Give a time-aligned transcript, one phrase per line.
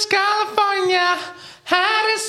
[0.00, 1.18] is California.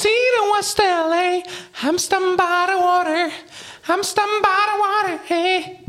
[0.04, 1.42] In West LA.
[1.84, 3.32] I'm standing by the water.
[3.88, 5.20] I'm standing by the water.
[5.26, 5.80] Hey.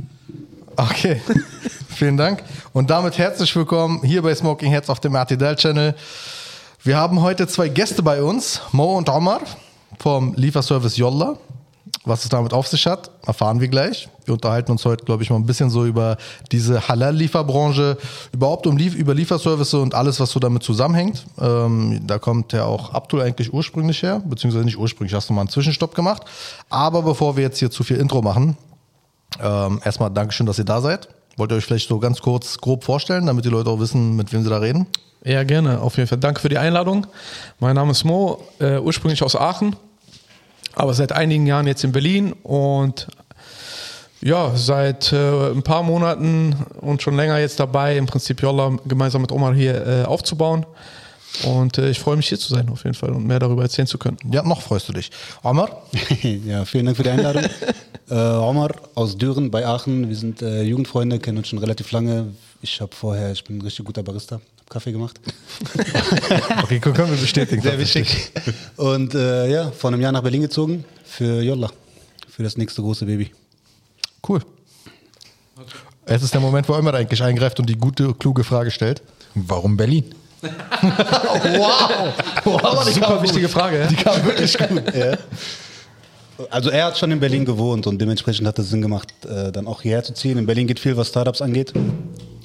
[0.76, 1.20] Okay,
[1.88, 2.42] vielen Dank.
[2.72, 5.94] Und damit herzlich willkommen hier bei Smoking Heads auf dem RTL Channel.
[6.82, 9.40] Wir haben heute zwei Gäste bei uns, Mo und Omar
[9.98, 11.36] vom Lieferservice Yolla.
[12.04, 14.08] Was es damit auf sich hat, erfahren wir gleich.
[14.24, 16.16] Wir unterhalten uns heute, glaube ich, mal ein bisschen so über
[16.50, 17.96] diese Halal-Lieferbranche,
[18.32, 21.24] überhaupt um Lief über Lieferservice und alles, was so damit zusammenhängt.
[21.40, 25.42] Ähm, da kommt ja auch Abdul eigentlich ursprünglich her, beziehungsweise nicht ursprünglich, hast du mal
[25.42, 26.24] einen Zwischenstopp gemacht.
[26.70, 28.56] Aber bevor wir jetzt hier zu viel Intro machen,
[29.40, 31.08] ähm, erstmal Dankeschön, dass ihr da seid.
[31.36, 34.32] Wollt ihr euch vielleicht so ganz kurz grob vorstellen, damit die Leute auch wissen, mit
[34.32, 34.88] wem sie da reden?
[35.24, 36.18] Ja, gerne, auf jeden Fall.
[36.18, 37.06] Danke für die Einladung.
[37.60, 39.76] Mein Name ist Mo, äh, ursprünglich aus Aachen,
[40.74, 43.08] aber seit einigen Jahren jetzt in Berlin und
[44.20, 49.22] ja, seit äh, ein paar Monaten und schon länger jetzt dabei, im Prinzip Jolla gemeinsam
[49.22, 50.64] mit Omar hier äh, aufzubauen.
[51.44, 53.86] Und äh, ich freue mich hier zu sein auf jeden Fall und mehr darüber erzählen
[53.86, 54.18] zu können.
[54.30, 55.10] Ja, noch freust du dich.
[55.42, 55.82] Omar?
[56.22, 57.44] ja, vielen Dank für die Einladung.
[58.10, 60.08] äh, Omar aus Düren bei Aachen.
[60.08, 62.28] Wir sind äh, Jugendfreunde, kennen uns schon relativ lange.
[62.60, 64.40] Ich habe vorher, ich bin ein richtig guter Barista,
[64.72, 65.20] Kaffee gemacht.
[66.62, 67.62] okay, können wir bestätigen.
[67.62, 68.32] Sehr wichtig.
[68.76, 71.70] Und äh, ja, vor einem Jahr nach Berlin gezogen für Jolla,
[72.28, 73.32] für das nächste große Baby.
[74.26, 74.40] Cool.
[76.06, 79.02] Es ist der Moment, wo Omar eigentlich eingreift und die gute, kluge Frage stellt.
[79.34, 80.14] Warum Berlin?
[80.42, 82.12] wow!
[82.44, 83.80] wow Super wichtige Frage.
[83.80, 83.86] Ja?
[83.86, 84.94] Die kam wirklich gut.
[84.94, 85.16] Ja.
[86.50, 89.66] Also er hat schon in Berlin gewohnt und dementsprechend hat es Sinn gemacht, äh, dann
[89.66, 90.38] auch hierher zu ziehen.
[90.38, 91.72] In Berlin geht viel, was Startups angeht.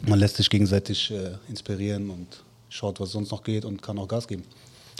[0.05, 2.27] Man lässt sich gegenseitig äh, inspirieren und
[2.69, 4.43] schaut, was sonst noch geht und kann auch Gas geben.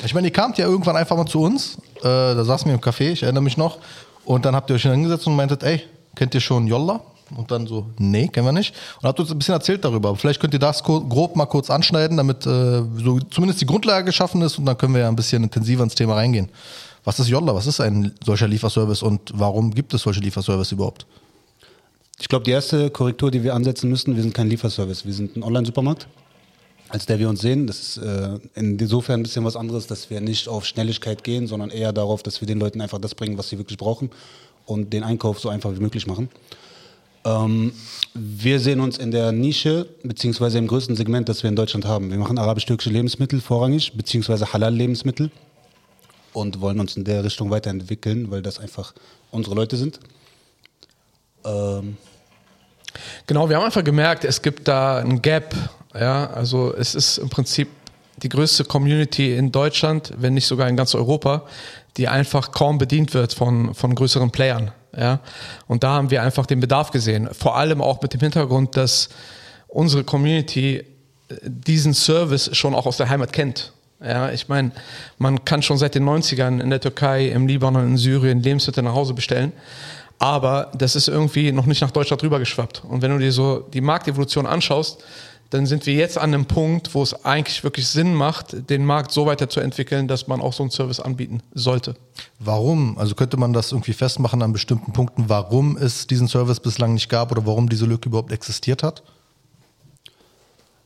[0.03, 1.77] Ich meine, ihr kamt ja irgendwann einfach mal zu uns.
[1.97, 3.79] Äh, da saßen wir im Café, ich erinnere mich noch.
[4.25, 5.81] Und dann habt ihr euch hingesetzt und meintet, ey,
[6.15, 7.01] kennt ihr schon Jolla?
[7.35, 8.73] Und dann so, nee, kennen wir nicht.
[9.01, 10.15] Und habt uns ein bisschen erzählt darüber.
[10.15, 14.41] Vielleicht könnt ihr das grob mal kurz anschneiden, damit äh, so zumindest die Grundlage geschaffen
[14.41, 16.49] ist und dann können wir ja ein bisschen intensiver ins Thema reingehen.
[17.07, 17.55] Was ist Jolla?
[17.55, 21.05] Was ist ein solcher Lieferservice und warum gibt es solche Lieferservice überhaupt?
[22.19, 25.37] Ich glaube, die erste Korrektur, die wir ansetzen müssen, wir sind kein Lieferservice, wir sind
[25.37, 26.09] ein Online-Supermarkt,
[26.89, 27.65] als der wir uns sehen.
[27.65, 31.69] Das ist äh, insofern ein bisschen was anderes, dass wir nicht auf Schnelligkeit gehen, sondern
[31.69, 34.09] eher darauf, dass wir den Leuten einfach das bringen, was sie wirklich brauchen
[34.65, 36.27] und den Einkauf so einfach wie möglich machen.
[37.23, 37.71] Ähm,
[38.15, 42.11] wir sehen uns in der Nische, beziehungsweise im größten Segment, das wir in Deutschland haben.
[42.11, 45.31] Wir machen arabisch-türkische Lebensmittel vorrangig, beziehungsweise Halal-Lebensmittel
[46.33, 48.93] und wollen uns in der Richtung weiterentwickeln, weil das einfach
[49.31, 49.99] unsere Leute sind.
[51.45, 51.97] Ähm
[53.25, 55.55] genau, wir haben einfach gemerkt, es gibt da ein Gap.
[55.93, 57.69] Ja, also es ist im Prinzip
[58.17, 61.43] die größte Community in Deutschland, wenn nicht sogar in ganz Europa,
[61.97, 64.71] die einfach kaum bedient wird von, von größeren Playern.
[64.95, 65.19] Ja?
[65.67, 67.29] Und da haben wir einfach den Bedarf gesehen.
[67.31, 69.09] Vor allem auch mit dem Hintergrund, dass
[69.67, 70.83] unsere Community
[71.41, 73.73] diesen Service schon auch aus der Heimat kennt.
[73.99, 74.71] Ja, ich meine,
[75.17, 78.93] man kann schon seit den 90ern in der Türkei, im Libanon, in Syrien Lebensmittel nach
[78.93, 79.53] Hause bestellen.
[80.19, 82.83] Aber das ist irgendwie noch nicht nach Deutschland rübergeschwappt.
[82.87, 85.03] Und wenn du dir so die Marktevolution anschaust,
[85.49, 89.11] dann sind wir jetzt an einem Punkt, wo es eigentlich wirklich Sinn macht, den Markt
[89.11, 91.95] so weiterzuentwickeln, dass man auch so einen Service anbieten sollte.
[92.39, 92.97] Warum?
[92.97, 97.09] Also könnte man das irgendwie festmachen an bestimmten Punkten, warum es diesen Service bislang nicht
[97.09, 99.03] gab oder warum diese Lücke überhaupt existiert hat?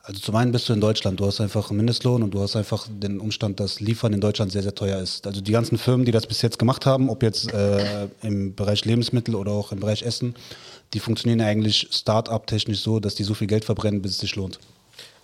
[0.03, 2.55] Also zum einen bist du in Deutschland, du hast einfach einen Mindestlohn und du hast
[2.55, 5.27] einfach den Umstand, dass Liefern in Deutschland sehr, sehr teuer ist.
[5.27, 8.83] Also die ganzen Firmen, die das bis jetzt gemacht haben, ob jetzt äh, im Bereich
[8.85, 10.35] Lebensmittel oder auch im Bereich Essen,
[10.93, 14.59] die funktionieren eigentlich Start-up-technisch so, dass die so viel Geld verbrennen, bis es sich lohnt.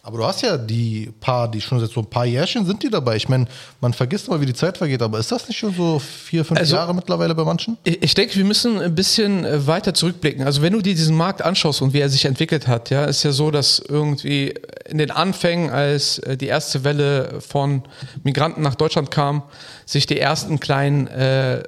[0.08, 2.90] Aber du hast ja die paar, die schon seit so ein paar Jährchen sind die
[2.90, 3.18] dabei.
[3.18, 3.46] Ich meine,
[3.82, 6.58] man vergisst mal, wie die Zeit vergeht, aber ist das nicht schon so vier, fünf
[6.58, 7.78] also, Jahre mittlerweile bei manchen?
[7.84, 10.46] Ich, ich denke, wir müssen ein bisschen äh, weiter zurückblicken.
[10.46, 13.24] Also wenn du dir diesen Markt anschaust und wie er sich entwickelt hat, ja, ist
[13.24, 14.54] ja so, dass irgendwie
[14.86, 17.84] in den Anfängen, als äh, die erste Welle von
[18.24, 19.44] Migranten nach Deutschland kam,
[19.86, 21.64] sich die ersten kleinen äh,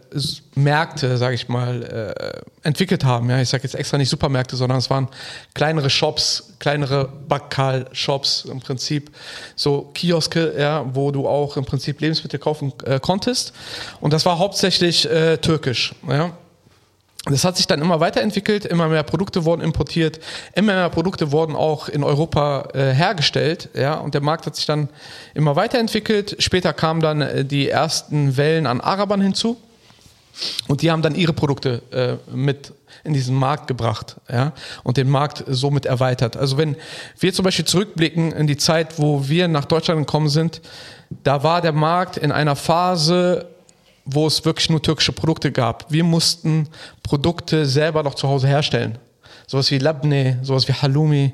[0.55, 3.29] Märkte, sage ich mal, äh, entwickelt haben.
[3.29, 5.07] Ja, ich sage jetzt extra nicht Supermärkte, sondern es waren
[5.53, 9.11] kleinere Shops, kleinere Backal-Shops im Prinzip,
[9.55, 13.53] so Kioske, ja, wo du auch im Prinzip Lebensmittel kaufen äh, konntest.
[14.01, 15.93] Und das war hauptsächlich äh, türkisch.
[16.07, 16.31] Ja.
[17.25, 20.19] Das hat sich dann immer weiterentwickelt, immer mehr Produkte wurden importiert,
[20.55, 24.65] immer mehr Produkte wurden auch in Europa äh, hergestellt, ja, und der Markt hat sich
[24.65, 24.87] dann
[25.33, 26.37] immer weiterentwickelt.
[26.39, 29.57] Später kamen dann äh, die ersten Wellen an Arabern hinzu
[30.67, 32.73] und die haben dann ihre Produkte äh, mit
[33.03, 34.51] in diesen Markt gebracht, ja,
[34.83, 36.35] und den Markt somit erweitert.
[36.35, 36.75] Also wenn
[37.19, 40.61] wir zum Beispiel zurückblicken in die Zeit, wo wir nach Deutschland gekommen sind,
[41.23, 43.47] da war der Markt in einer Phase
[44.11, 45.91] wo es wirklich nur türkische Produkte gab.
[45.91, 46.67] Wir mussten
[47.03, 48.97] Produkte selber noch zu Hause herstellen.
[49.47, 51.33] Sowas wie Labne, sowas wie Halloumi,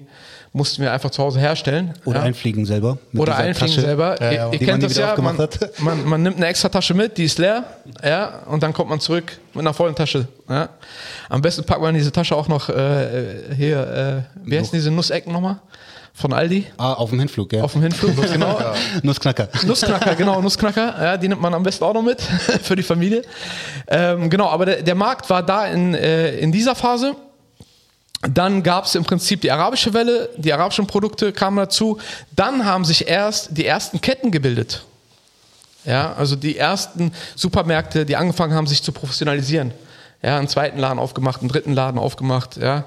[0.56, 1.94] mussten wir einfach zu Hause herstellen.
[2.06, 2.24] Oder ja.
[2.24, 2.98] einfliegen selber.
[3.13, 3.81] Oder einfliegen Tasche.
[3.81, 4.22] selber.
[4.22, 5.38] Ja, ihr ja, ihr man kennt das ja, man,
[5.80, 7.66] man, man nimmt eine extra Tasche mit, die ist leer,
[8.02, 10.28] ja, und dann kommt man zurück mit einer vollen Tasche.
[10.48, 10.69] Ja.
[11.28, 15.34] Am besten packt man diese Tasche auch noch äh, hier, äh, wie heißen diese Nussecken
[15.34, 15.57] nochmal?
[16.13, 16.66] Von Aldi?
[16.78, 17.62] Ah, auf dem Hinflug, ja.
[17.62, 18.58] Auf dem Hinflug, genau.
[19.04, 19.50] Nussknacker.
[19.66, 20.96] Nussknacker, genau, Nussknacker.
[21.04, 22.22] Ja, die nimmt man am besten auch noch mit
[22.62, 23.24] für die Familie.
[23.90, 27.13] Ähm, genau, aber der, der Markt war da in, äh, in dieser Phase.
[28.30, 32.00] Dann gab es im Prinzip die arabische Welle, die arabischen Produkte kamen dazu.
[32.36, 34.83] Dann haben sich erst die ersten Ketten gebildet.
[35.86, 39.72] Ja, also die ersten Supermärkte, die angefangen haben, sich zu professionalisieren.
[40.24, 42.86] Ja, einen zweiten Laden aufgemacht, einen dritten Laden aufgemacht, ja.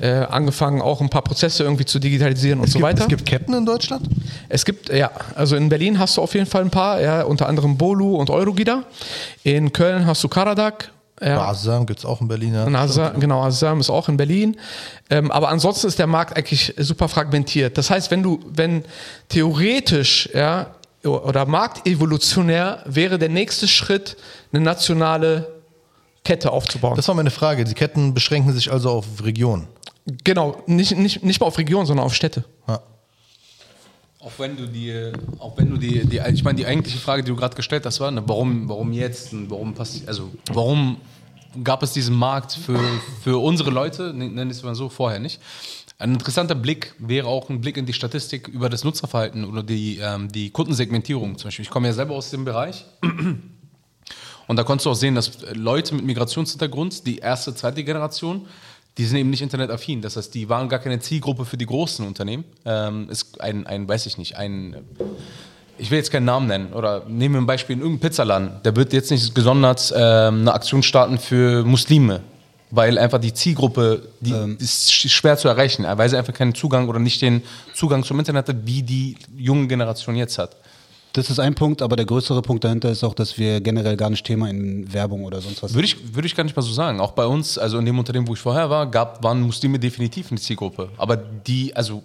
[0.00, 3.02] Äh, angefangen auch ein paar Prozesse irgendwie zu digitalisieren und Es so gibt, weiter.
[3.02, 4.06] es gibt Ketten in Deutschland?
[4.48, 7.48] Es gibt, ja, also in Berlin hast du auf jeden Fall ein paar, ja, unter
[7.48, 8.84] anderem Bolu und Eurogida.
[9.42, 10.92] In Köln hast du Karadak.
[11.20, 11.36] Ja.
[11.36, 12.54] Basam gibt es auch in Berlin.
[12.54, 14.56] Und Azam, genau, Azam ist auch in Berlin.
[15.10, 17.76] Ähm, aber ansonsten ist der Markt eigentlich super fragmentiert.
[17.76, 18.84] Das heißt, wenn du, wenn
[19.28, 20.74] theoretisch, ja,
[21.04, 24.16] oder marktevolutionär wäre der nächste Schritt,
[24.52, 25.48] eine nationale
[26.24, 26.96] Kette aufzubauen.
[26.96, 27.64] Das war meine Frage.
[27.64, 29.66] Die Ketten beschränken sich also auf Regionen.
[30.24, 32.44] genau, nicht, nicht, nicht mal auf Region, sondern auf Städte.
[32.66, 32.80] Ja.
[34.20, 37.30] Auch wenn du die, auch wenn du die, die ich meine, die eigentliche Frage, die
[37.30, 39.30] du gerade gestellt hast, war, ne, warum, warum jetzt?
[39.48, 40.96] Warum passiert, also warum
[41.62, 42.80] gab es diesen Markt für,
[43.22, 45.40] für unsere Leute, ne- nenn es mal so, vorher nicht?
[46.00, 49.98] Ein interessanter Blick wäre auch ein Blick in die Statistik über das Nutzerverhalten oder die,
[49.98, 51.64] ähm, die Kundensegmentierung zum Beispiel.
[51.64, 52.84] Ich komme ja selber aus dem Bereich.
[54.48, 58.46] Und da konntest du auch sehen, dass Leute mit Migrationshintergrund, die erste, zweite Generation,
[58.98, 60.02] die sind eben nicht internetaffin.
[60.02, 62.44] Das heißt, die waren gar keine Zielgruppe für die großen Unternehmen.
[62.64, 64.76] Ähm, ist ein, ein, weiß ich nicht, ein,
[65.78, 68.50] ich will jetzt keinen Namen nennen, oder nehmen wir ein Beispiel in irgendeinem Pizzaladen.
[68.64, 72.20] Der wird jetzt nicht gesondert ähm, eine Aktion starten für Muslime,
[72.70, 76.88] weil einfach die Zielgruppe, die ist sch- schwer zu erreichen, weil sie einfach keinen Zugang
[76.88, 77.42] oder nicht den
[77.74, 80.56] Zugang zum Internet hat, wie die junge Generation jetzt hat.
[81.12, 84.10] Das ist ein Punkt, aber der größere Punkt dahinter ist auch, dass wir generell gar
[84.10, 86.72] nicht Thema in Werbung oder sonst was Würde ich, würde ich gar nicht mal so
[86.72, 87.00] sagen.
[87.00, 90.30] Auch bei uns, also in dem Unternehmen, wo ich vorher war, gab, waren Muslime definitiv
[90.30, 90.90] eine Zielgruppe.
[90.96, 92.02] Aber die, also,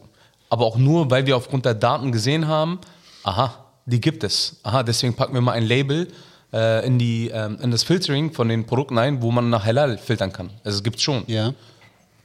[0.50, 2.80] aber auch nur, weil wir aufgrund der Daten gesehen haben,
[3.24, 3.54] aha,
[3.86, 4.58] die gibt es.
[4.64, 6.08] Aha, deswegen packen wir mal ein Label
[6.54, 9.98] äh, in, die, ähm, in das Filtering von den Produkten ein, wo man nach Halal
[9.98, 10.50] filtern kann.
[10.64, 11.24] Also es gibt schon.
[11.28, 11.54] Ja.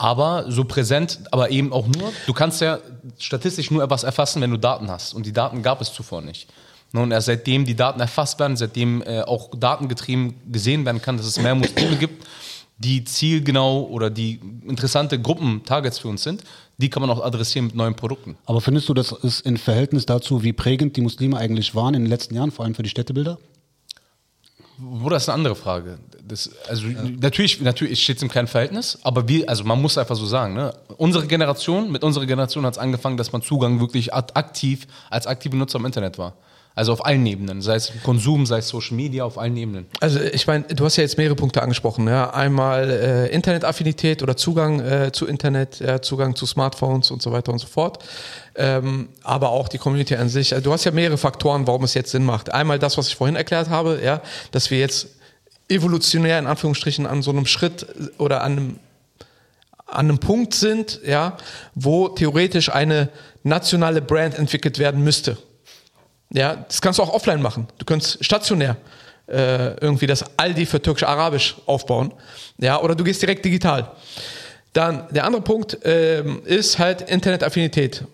[0.01, 2.79] Aber so präsent, aber eben auch nur, du kannst ja
[3.19, 5.13] statistisch nur etwas erfassen, wenn du Daten hast.
[5.13, 6.49] Und die Daten gab es zuvor nicht.
[6.93, 11.27] Und erst seitdem die Daten erfasst werden, seitdem äh, auch datengetrieben gesehen werden kann, dass
[11.27, 12.25] es mehr Muslime gibt,
[12.79, 16.45] die zielgenau oder die interessante Gruppen, Targets für uns sind,
[16.79, 18.37] die kann man auch adressieren mit neuen Produkten.
[18.47, 22.05] Aber findest du, das ist in Verhältnis dazu, wie prägend die Muslime eigentlich waren in
[22.05, 23.39] den letzten Jahren, vor allem für die Städtebilder?
[24.79, 25.99] Bruder, das ist eine andere Frage.
[26.23, 30.15] Das, also natürlich, natürlich steht es im keinem Verhältnis, aber wir, also man muss einfach
[30.15, 30.73] so sagen, ne?
[30.99, 35.57] unsere Generation, mit unserer Generation hat es angefangen, dass man Zugang wirklich aktiv, als aktive
[35.57, 36.35] Nutzer im Internet war.
[36.75, 39.87] Also auf allen Ebenen, sei es Konsum, sei es Social Media, auf allen Ebenen.
[39.99, 42.07] Also ich meine, du hast ja jetzt mehrere Punkte angesprochen.
[42.07, 42.31] Ja?
[42.31, 47.53] Einmal äh, Internetaffinität oder Zugang äh, zu Internet, ja, Zugang zu Smartphones und so weiter
[47.53, 48.05] und so fort.
[48.55, 50.55] Ähm, aber auch die Community an sich.
[50.55, 52.53] Also, Du hast ja mehrere Faktoren, warum es jetzt Sinn macht.
[52.53, 54.23] Einmal das, was ich vorhin erklärt habe, ja,
[54.53, 55.09] dass wir jetzt
[55.69, 57.87] evolutionär in Anführungsstrichen an so einem Schritt
[58.19, 58.77] oder an einem
[59.89, 61.39] an einem Punkt sind, ja,
[61.75, 63.09] wo theoretisch eine
[63.43, 65.39] nationale Brand entwickelt werden müsste.
[66.33, 67.67] Ja, das kannst du auch offline machen.
[67.79, 68.77] Du kannst stationär
[69.29, 72.13] äh, irgendwie das Aldi für türkisch-arabisch aufbauen.
[72.59, 73.91] Ja, oder du gehst direkt digital.
[74.73, 78.05] Dann der andere Punkt ähm, ist halt Internetaffinität.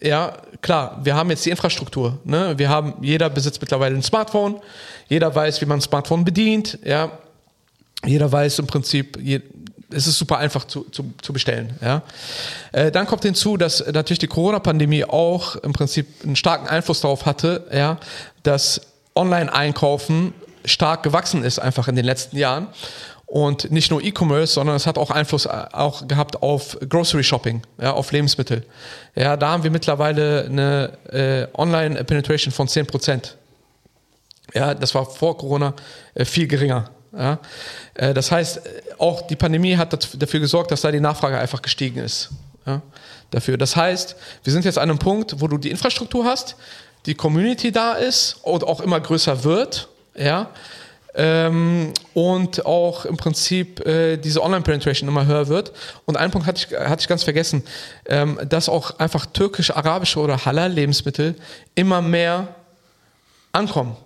[0.00, 2.18] Ja, klar, wir haben jetzt die Infrastruktur.
[2.24, 2.54] Ne?
[2.58, 4.60] Wir haben, jeder besitzt mittlerweile ein Smartphone,
[5.08, 7.10] jeder weiß, wie man ein Smartphone bedient, ja.
[8.04, 9.40] Jeder weiß im Prinzip, je,
[9.94, 11.78] es ist super einfach zu, zu, zu bestellen.
[11.80, 12.02] Ja.
[12.72, 17.26] Äh, dann kommt hinzu, dass natürlich die Corona-Pandemie auch im Prinzip einen starken Einfluss darauf
[17.26, 17.98] hatte, ja,
[18.42, 18.80] dass
[19.14, 20.34] Online-Einkaufen
[20.64, 22.68] stark gewachsen ist einfach in den letzten Jahren.
[23.26, 27.62] Und nicht nur E-Commerce, sondern es hat auch Einfluss äh, auch gehabt auf Grocery Shopping,
[27.80, 28.64] ja, auf Lebensmittel.
[29.14, 33.36] Ja, da haben wir mittlerweile eine äh, Online-Penetration von 10 Prozent.
[34.52, 35.74] Ja, das war vor Corona
[36.14, 36.90] äh, viel geringer.
[37.16, 37.38] Ja.
[37.94, 38.60] Äh, das heißt,
[38.98, 42.30] auch die Pandemie hat dafür gesorgt, dass da die Nachfrage einfach gestiegen ist.
[42.66, 42.80] Ja,
[43.30, 43.58] dafür.
[43.58, 46.56] Das heißt, wir sind jetzt an einem Punkt, wo du die Infrastruktur hast,
[47.06, 49.88] die Community da ist und auch immer größer wird.
[50.16, 50.50] Ja.
[51.16, 55.72] Ähm, und auch im Prinzip äh, diese Online-Penetration immer höher wird.
[56.06, 57.62] Und einen Punkt hatte ich, hatte ich ganz vergessen,
[58.06, 61.36] ähm, dass auch einfach türkisch-arabische oder Halal-Lebensmittel
[61.76, 62.48] immer mehr
[63.52, 63.96] ankommen.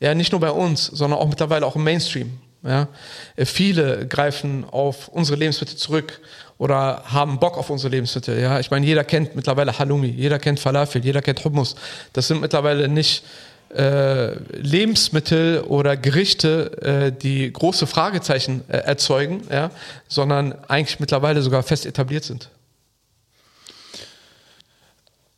[0.00, 2.38] Ja, nicht nur bei uns, sondern auch mittlerweile auch im Mainstream.
[2.62, 2.88] Ja?
[3.36, 6.20] Äh, Viele greifen auf unsere Lebensmittel zurück
[6.58, 8.40] oder haben Bock auf unsere Lebensmittel.
[8.40, 8.60] Ja?
[8.60, 11.76] Ich meine, jeder kennt mittlerweile Halloumi, jeder kennt Falafel, jeder kennt Hummus.
[12.12, 13.24] Das sind mittlerweile nicht
[13.74, 19.70] äh, Lebensmittel oder Gerichte, äh, die große Fragezeichen äh, erzeugen, ja?
[20.08, 22.50] sondern eigentlich mittlerweile sogar fest etabliert sind.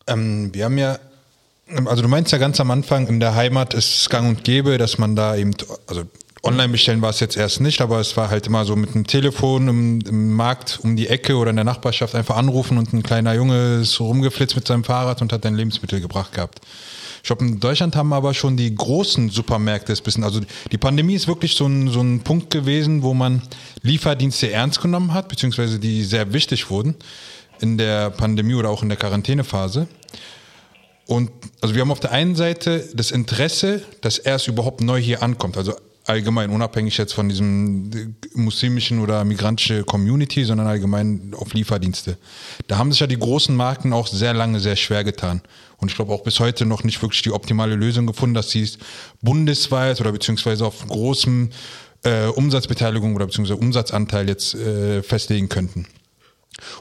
[0.07, 0.99] Ähm, wir haben ja,
[1.87, 4.79] also du meinst ja ganz am Anfang, in der Heimat ist es gang und gäbe,
[4.79, 5.55] dass man da eben,
[5.87, 6.05] also
[6.43, 9.07] online bestellen war es jetzt erst nicht, aber es war halt immer so mit einem
[9.07, 13.03] Telefon im, im Markt um die Ecke oder in der Nachbarschaft einfach anrufen und ein
[13.03, 16.61] kleiner Junge ist rumgeflitzt mit seinem Fahrrad und hat dann Lebensmittel gebracht gehabt.
[17.23, 20.41] Ich glaube, in Deutschland haben aber schon die großen Supermärkte es bisschen, also
[20.73, 23.43] die Pandemie ist wirklich so ein, so ein Punkt gewesen, wo man
[23.83, 26.95] Lieferdienste ernst genommen hat, beziehungsweise die sehr wichtig wurden
[27.61, 29.87] in der Pandemie oder auch in der Quarantänephase.
[31.11, 35.01] Und also wir haben auf der einen Seite das Interesse, dass er es überhaupt neu
[35.01, 35.57] hier ankommt.
[35.57, 35.75] Also
[36.05, 42.17] allgemein, unabhängig jetzt von diesem muslimischen oder migrantischen Community, sondern allgemein auf Lieferdienste.
[42.69, 45.41] Da haben sich ja die großen Marken auch sehr lange sehr schwer getan.
[45.79, 48.63] Und ich glaube auch bis heute noch nicht wirklich die optimale Lösung gefunden, dass sie
[48.63, 48.79] es
[49.21, 51.51] bundesweit oder beziehungsweise auf großem
[52.05, 55.87] äh, Umsatzbeteiligung oder beziehungsweise Umsatzanteil jetzt äh, festlegen könnten.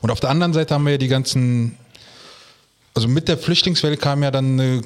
[0.01, 1.77] Und auf der anderen Seite haben wir ja die ganzen
[2.99, 4.81] also mit der Flüchtlingswelle kam ja dann eine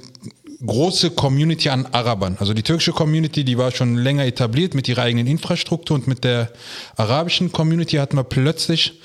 [0.64, 2.38] große Community an Arabern.
[2.40, 6.24] Also die türkische Community, die war schon länger etabliert mit ihrer eigenen Infrastruktur und mit
[6.24, 6.52] der
[6.96, 9.02] arabischen Community hatten wir plötzlich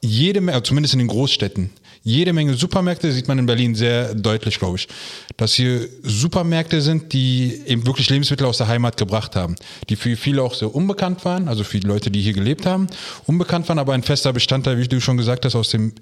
[0.00, 1.68] jede Menge, also zumindest in den Großstädten,
[2.02, 4.88] jede Menge Supermärkte, sieht man in Berlin sehr deutlich, glaube ich,
[5.36, 9.54] dass hier Supermärkte sind, die eben wirklich Lebensmittel aus der Heimat gebracht haben,
[9.90, 12.86] die für viele auch sehr unbekannt waren, also für die Leute, die hier gelebt haben,
[13.26, 15.92] unbekannt waren, aber ein fester Bestandteil, wie du schon gesagt hast, aus dem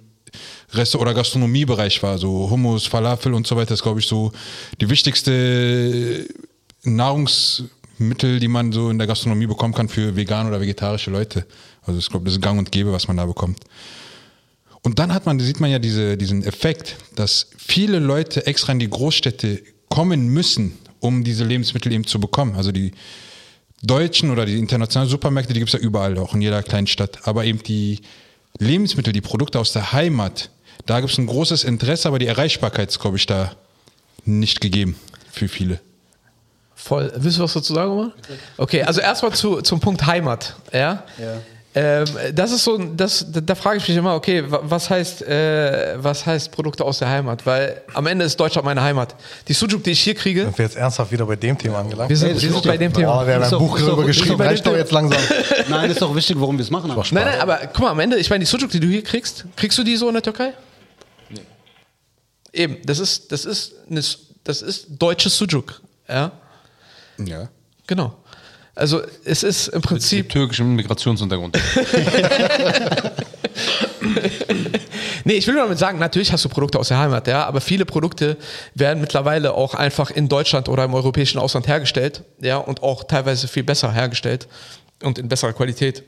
[0.73, 4.33] Reste- oder Gastronomiebereich war, so Hummus, Falafel und so weiter, ist glaube ich so
[4.81, 6.27] die wichtigste
[6.85, 11.47] Nahrungsmittel, die man so in der Gastronomie bekommen kann für vegan oder vegetarische Leute.
[11.83, 13.59] Also ich glaube, das ist gang und gäbe, was man da bekommt.
[14.83, 18.81] Und dann hat man, sieht man ja diese, diesen Effekt, dass viele Leute extra in
[18.81, 22.57] die Großstädte kommen müssen, um diese Lebensmittel eben zu bekommen.
[22.57, 22.93] Also die
[23.83, 27.27] deutschen oder die internationalen Supermärkte, die gibt es ja überall, auch in jeder kleinen Stadt.
[27.27, 28.01] Aber eben die
[28.59, 30.51] Lebensmittel, die Produkte aus der Heimat,
[30.87, 33.53] da gibt es ein großes Interesse, aber die Erreichbarkeit ist, glaube ich, da
[34.25, 34.97] nicht gegeben
[35.31, 35.81] für viele.
[36.75, 37.13] Voll.
[37.15, 38.13] Willst du was dazu sagen, Omar?
[38.57, 40.57] Okay, also erstmal zu, zum Punkt Heimat.
[40.73, 41.05] Ja.
[41.75, 45.23] Ähm, das ist so, das, da, da frage ich mich immer, okay, wa- was heißt,
[45.23, 47.47] äh, was heißt Produkte aus der Heimat?
[47.47, 49.15] Weil am Ende ist Deutschland meine Heimat.
[49.49, 52.11] Die Sujuk, die ich hier kriege, Sind wir jetzt ernsthaft wieder bei dem Thema angelangt?
[52.11, 53.27] wir sind, wir sind bei dem Oh, Thema.
[53.27, 54.39] wir haben ein Buch darüber geschrieben.
[54.43, 55.19] Reicht doch jetzt langsam.
[55.69, 56.91] Nein, ist doch wichtig, warum wir es machen.
[56.91, 59.03] Aber Nein, nein, aber guck mal, am Ende, ich meine, die Sujuk, die du hier
[59.03, 60.53] kriegst, kriegst du die so in der Türkei?
[61.31, 61.41] Nee.
[62.53, 64.03] Eben, das ist, das ist, eine,
[64.45, 65.81] das ist deutsches Sujuk.
[66.07, 66.33] Ja,
[67.25, 67.49] Ja.
[67.87, 68.15] genau.
[68.75, 71.59] Also es ist im Mit Prinzip türkischem Migrationshintergrund.
[75.25, 77.61] Nee, ich will nur damit sagen, natürlich hast du Produkte aus der Heimat, ja, aber
[77.61, 78.37] viele Produkte
[78.75, 83.47] werden mittlerweile auch einfach in Deutschland oder im europäischen Ausland hergestellt, ja, und auch teilweise
[83.47, 84.49] viel besser hergestellt
[85.03, 86.03] und in besserer Qualität.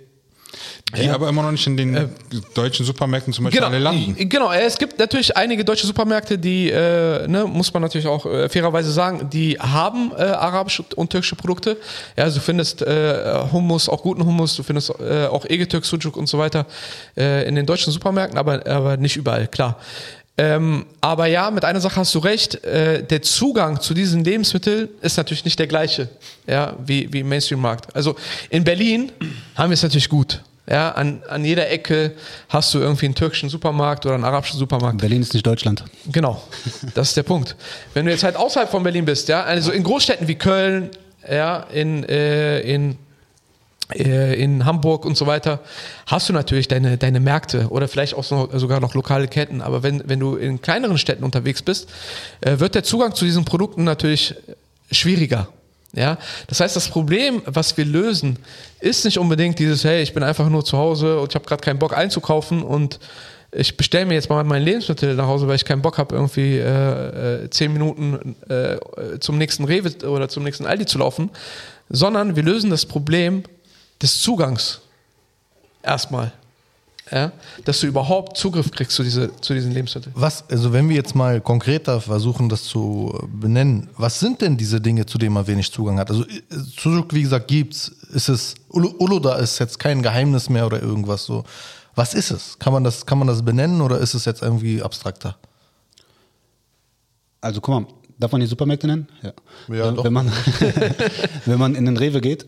[0.97, 2.11] Die aber immer noch nicht in den
[2.55, 4.29] deutschen Supermärkten zum Beispiel alle landen.
[4.29, 8.27] Genau, äh, es gibt natürlich einige deutsche Supermärkte, die, äh, ne, muss man natürlich auch
[8.27, 11.77] äh, fairerweise sagen, die haben äh, arabische und türkische Produkte.
[12.17, 16.17] Ja, also du findest äh, Hummus, auch guten Hummus, du findest äh, auch Egetürk, Sucuk
[16.17, 16.67] und so weiter
[17.17, 19.79] äh, in den deutschen Supermärkten, aber, aber nicht überall, klar.
[20.37, 24.89] Ähm, aber ja, mit einer Sache hast du recht, äh, der Zugang zu diesen Lebensmitteln
[25.01, 26.09] ist natürlich nicht der gleiche,
[26.47, 27.95] ja, wie, wie im Mainstream-Markt.
[27.95, 28.17] Also
[28.51, 29.13] in Berlin
[29.55, 30.43] haben wir es natürlich gut.
[30.67, 32.13] Ja, an, an jeder Ecke
[32.49, 34.99] hast du irgendwie einen türkischen Supermarkt oder einen arabischen Supermarkt.
[34.99, 35.85] Berlin ist nicht Deutschland.
[36.11, 36.43] Genau,
[36.95, 37.55] das ist der Punkt.
[37.93, 40.91] Wenn du jetzt halt außerhalb von Berlin bist, ja, also in Großstädten wie Köln,
[41.31, 42.97] ja, in, äh, in,
[43.93, 45.61] in Hamburg und so weiter,
[46.07, 49.61] hast du natürlich deine, deine Märkte oder vielleicht auch so, sogar noch lokale Ketten.
[49.61, 51.91] Aber wenn, wenn du in kleineren Städten unterwegs bist,
[52.41, 54.35] äh, wird der Zugang zu diesen Produkten natürlich
[54.91, 55.49] schwieriger.
[55.93, 58.39] Ja, das heißt, das Problem, was wir lösen,
[58.81, 61.63] ist nicht unbedingt dieses, hey, ich bin einfach nur zu Hause und ich habe gerade
[61.63, 62.99] keinen Bock einzukaufen und
[63.53, 66.59] ich bestelle mir jetzt mal mein Lebensmittel nach Hause, weil ich keinen Bock habe, irgendwie
[66.59, 68.79] äh, äh, zehn Minuten äh,
[69.21, 71.31] zum nächsten Rewe oder zum nächsten Aldi zu laufen,
[71.89, 73.45] sondern wir lösen das Problem
[74.05, 74.81] des Zugangs
[75.83, 76.31] erstmal.
[77.11, 77.33] Ja?
[77.65, 80.15] Dass du überhaupt Zugriff kriegst zu, diese, zu diesen Lebensmitteln.
[80.17, 84.81] Was, also wenn wir jetzt mal konkreter versuchen, das zu benennen, was sind denn diese
[84.81, 86.11] Dinge, zu denen man wenig Zugang hat?
[86.11, 87.89] Also Sujuk, wie gesagt, gibt's.
[88.13, 91.45] Ist es, Ulu- Uluda ist jetzt kein Geheimnis mehr oder irgendwas so.
[91.95, 92.59] Was ist es?
[92.59, 95.37] Kann man das, kann man das benennen oder ist es jetzt irgendwie abstrakter?
[97.41, 97.87] Also guck mal,
[98.19, 99.09] darf man die Supermärkte nennen?
[99.23, 99.33] Ja.
[99.69, 100.05] Ja, wenn, doch.
[100.05, 100.33] wenn, man,
[101.45, 102.47] wenn man in den Rewe geht,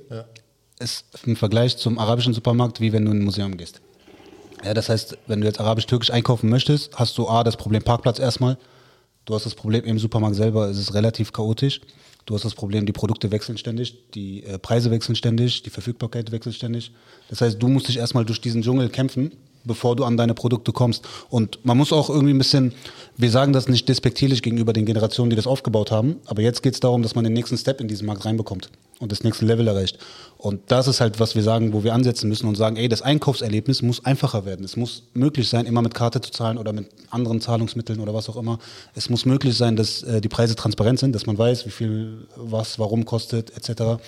[0.79, 3.81] ist im Vergleich zum arabischen Supermarkt, wie wenn du in ein Museum gehst.
[4.65, 8.19] Ja, das heißt, wenn du jetzt arabisch-türkisch einkaufen möchtest, hast du A, das Problem Parkplatz
[8.19, 8.59] erstmal.
[9.25, 11.81] Du hast das Problem im Supermarkt selber, es ist relativ chaotisch.
[12.27, 16.33] Du hast das Problem, die Produkte wechseln ständig, die äh, Preise wechseln ständig, die Verfügbarkeit
[16.33, 16.91] wechselt ständig.
[17.29, 19.31] Das heißt, du musst dich erstmal durch diesen Dschungel kämpfen,
[19.65, 21.07] bevor du an deine Produkte kommst.
[21.31, 22.73] Und man muss auch irgendwie ein bisschen,
[23.17, 26.75] wir sagen das nicht despektierlich gegenüber den Generationen, die das aufgebaut haben, aber jetzt geht
[26.75, 29.69] es darum, dass man den nächsten Step in diesen Markt reinbekommt und das nächste Level
[29.69, 29.99] erreicht.
[30.39, 33.03] Und das ist halt, was wir sagen, wo wir ansetzen müssen und sagen, ey, das
[33.03, 34.65] Einkaufserlebnis muss einfacher werden.
[34.65, 38.29] Es muss möglich sein, immer mit Karte zu zahlen oder mit anderen Zahlungsmitteln oder was
[38.29, 38.59] auch immer.
[38.95, 42.27] Es muss möglich sein, dass äh, die Preise transparent sind, dass man weiß, wie viel
[42.37, 44.03] was, warum kostet, etc.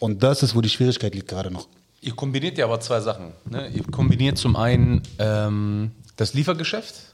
[0.00, 1.68] Und das ist, wo die Schwierigkeit liegt gerade noch.
[2.00, 3.32] Ihr kombiniert ja aber zwei Sachen.
[3.48, 3.68] Ne?
[3.72, 7.13] Ihr kombiniert zum einen ähm, das Liefergeschäft,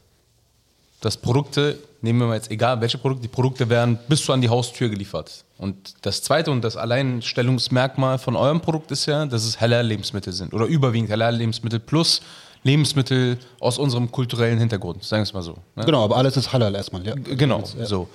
[1.00, 4.40] dass Produkte, nehmen wir mal jetzt egal welche Produkte, die Produkte werden bis zu an
[4.40, 5.45] die Haustür geliefert.
[5.59, 10.54] Und das zweite und das Alleinstellungsmerkmal von eurem Produkt ist ja, dass es Halal-Lebensmittel sind
[10.54, 12.21] oder überwiegend Halal-Lebensmittel plus
[12.62, 15.57] Lebensmittel aus unserem kulturellen Hintergrund, sagen wir es mal so.
[15.76, 15.85] Ne?
[15.85, 17.14] Genau, aber alles ist halal erstmal, ja.
[17.14, 18.09] Genau, so.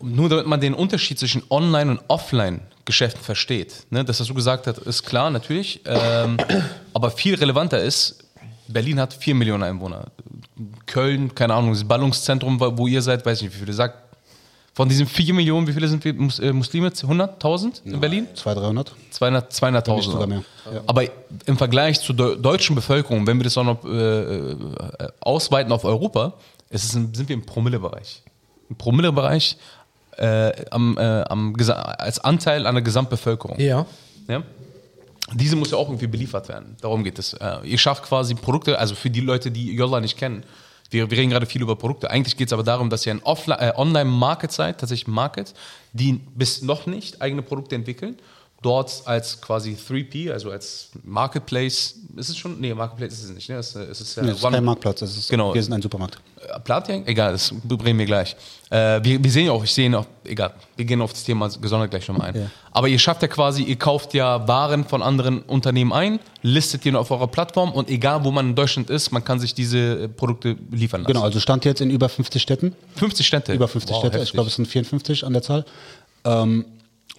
[0.00, 3.86] Nur damit man den Unterschied zwischen Online- und Offline-Geschäften versteht.
[3.90, 4.04] Ne?
[4.04, 5.80] Das, was du gesagt hast, ist klar, natürlich.
[5.84, 6.36] Ähm,
[6.94, 8.24] aber viel relevanter ist,
[8.68, 10.06] Berlin hat 4 Millionen Einwohner.
[10.86, 14.02] Köln, keine Ahnung, das Ballungszentrum, wo ihr seid, weiß ich nicht, wie viele sagt.
[14.74, 16.88] Von diesen 4 Millionen, wie viele sind wir Mus äh, Muslime?
[16.88, 18.26] 100.000 in Berlin?
[18.34, 18.92] 200, 300?
[19.12, 19.50] 200.000.
[19.50, 20.42] 200 sogar mehr.
[20.70, 20.82] Ja.
[20.86, 21.04] Aber
[21.46, 24.56] im Vergleich zur de deutschen Bevölkerung, wenn wir das auch noch äh, äh
[25.20, 26.34] ausweiten auf Europa,
[26.68, 28.22] ist sind wir im Promillebereich
[28.68, 29.56] im Promillebereich
[30.16, 31.54] äh, am, äh, am
[31.98, 33.58] als Anteil an der Gesamtbevölkerung.
[33.60, 33.86] Ja.
[34.28, 34.42] ja.
[35.32, 36.76] Diese muss ja auch irgendwie beliefert werden.
[36.80, 37.32] Darum geht es.
[37.34, 40.44] Äh, ihr schafft quasi Produkte, also für die Leute, die Jolla nicht kennen.
[40.90, 42.10] Wir, wir reden gerade viel über Produkte.
[42.10, 45.52] Eigentlich geht es aber darum, dass ihr ein äh, Online-Market seid, tatsächlich Market,
[45.92, 48.16] die bis noch nicht eigene Produkte entwickeln
[48.66, 52.60] dort als quasi 3P, also als Marketplace, ist es schon?
[52.60, 53.48] Nee, Marketplace ist es nicht.
[53.48, 53.56] Ne?
[53.56, 55.54] Es, es ist, ja, nee, es ist kein Marktplatz, es ist, genau.
[55.54, 56.18] wir sind ein Supermarkt.
[56.40, 57.06] Äh, Platin?
[57.06, 58.34] Egal, das bringen wir gleich.
[58.68, 61.48] Äh, wir, wir, sehen ja auch, ich sehe auch, egal, wir gehen auf das Thema
[61.48, 62.40] gesondert gleich nochmal ein.
[62.40, 62.50] Ja.
[62.72, 66.92] Aber ihr schafft ja quasi, ihr kauft ja Waren von anderen Unternehmen ein, listet die
[66.92, 70.08] auf eurer Plattform und egal wo man in Deutschland ist, man kann sich diese äh,
[70.08, 71.12] Produkte liefern lassen.
[71.12, 72.74] Genau, also stand jetzt in über 50 Städten.
[72.96, 73.52] 50 Städte?
[73.52, 74.30] Über 50 wow, Städte, heftig.
[74.30, 75.64] ich glaube es sind 54 an der Zahl.
[76.24, 76.64] Ähm,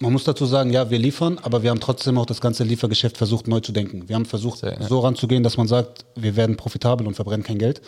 [0.00, 3.16] man muss dazu sagen, ja, wir liefern, aber wir haben trotzdem auch das ganze Liefergeschäft
[3.16, 4.08] versucht neu zu denken.
[4.08, 4.86] Wir haben versucht, Sehr, ja.
[4.86, 7.82] so ranzugehen, dass man sagt, wir werden profitabel und verbrennen kein Geld.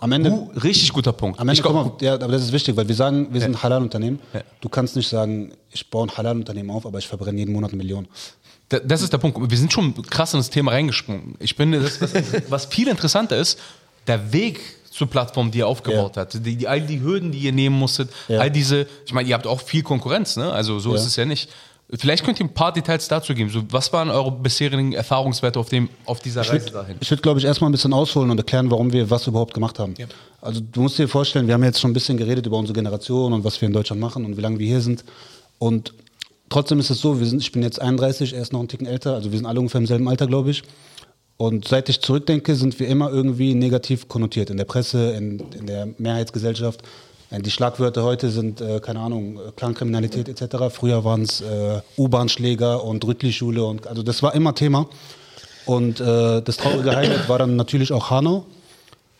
[0.00, 0.30] Am Ende.
[0.30, 1.40] Uh, richtig guter Punkt.
[1.40, 3.62] Am Ende, ich mal, ja, aber das ist wichtig, weil wir sagen, wir sind ein
[3.62, 4.20] Halal-Unternehmen.
[4.32, 4.42] Ja.
[4.60, 7.78] Du kannst nicht sagen, ich baue ein Halal-Unternehmen auf, aber ich verbrenne jeden Monat eine
[7.78, 8.06] Million.
[8.68, 9.50] Das ist der Punkt.
[9.50, 11.34] Wir sind schon krass in das Thema reingesprungen.
[11.40, 12.12] Ich finde, das, was,
[12.48, 13.58] was viel interessanter ist,
[14.06, 14.60] der Weg
[14.98, 16.22] zur Plattform, die ihr aufgebaut ja.
[16.22, 16.44] habt.
[16.44, 18.40] Die, die, all die Hürden, die ihr nehmen musstet, ja.
[18.40, 20.50] all diese, ich meine, ihr habt auch viel Konkurrenz, ne?
[20.52, 20.96] Also so ja.
[20.96, 21.48] ist es ja nicht.
[21.94, 23.48] Vielleicht könnt ihr ein paar Details dazu geben.
[23.48, 26.96] So, was waren eure bisherigen Erfahrungswerte auf, dem, auf dieser ich Reise würd, dahin?
[27.00, 29.78] Ich würde, glaube ich, erstmal ein bisschen ausholen und erklären, warum wir was überhaupt gemacht
[29.78, 29.94] haben.
[30.42, 33.32] Also du musst dir vorstellen, wir haben jetzt schon ein bisschen geredet über unsere Generation
[33.32, 35.04] und was wir in Deutschland machen und wie lange wir hier sind.
[35.58, 35.94] Und
[36.50, 38.86] trotzdem ist es so, wir sind, ich bin jetzt 31, er ist noch ein Ticken
[38.86, 40.64] älter, also wir sind alle ungefähr im selben Alter, glaube ich.
[41.38, 45.66] Und seit ich zurückdenke, sind wir immer irgendwie negativ konnotiert in der Presse, in, in
[45.66, 46.82] der Mehrheitsgesellschaft.
[47.30, 50.74] Äh, die Schlagwörter heute sind, äh, keine Ahnung, Clankriminalität etc.
[50.74, 54.88] Früher waren es äh, U-Bahn-Schläger und Rüttli-Schule und also das war immer Thema.
[55.64, 58.46] Und äh, das traurige Highlight war dann natürlich auch Hanau,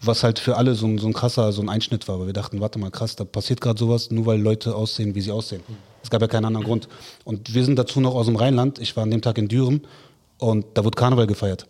[0.01, 2.33] was halt für alle so ein, so ein krasser so ein Einschnitt war, weil wir
[2.33, 5.63] dachten, warte mal, krass, da passiert gerade sowas, nur weil Leute aussehen, wie sie aussehen.
[6.03, 6.89] Es gab ja keinen anderen Grund.
[7.25, 8.81] Und wir sind dazu noch aus dem Rheinland.
[8.81, 9.83] Ich war an dem Tag in Düren
[10.39, 11.67] und da wurde Karneval gefeiert.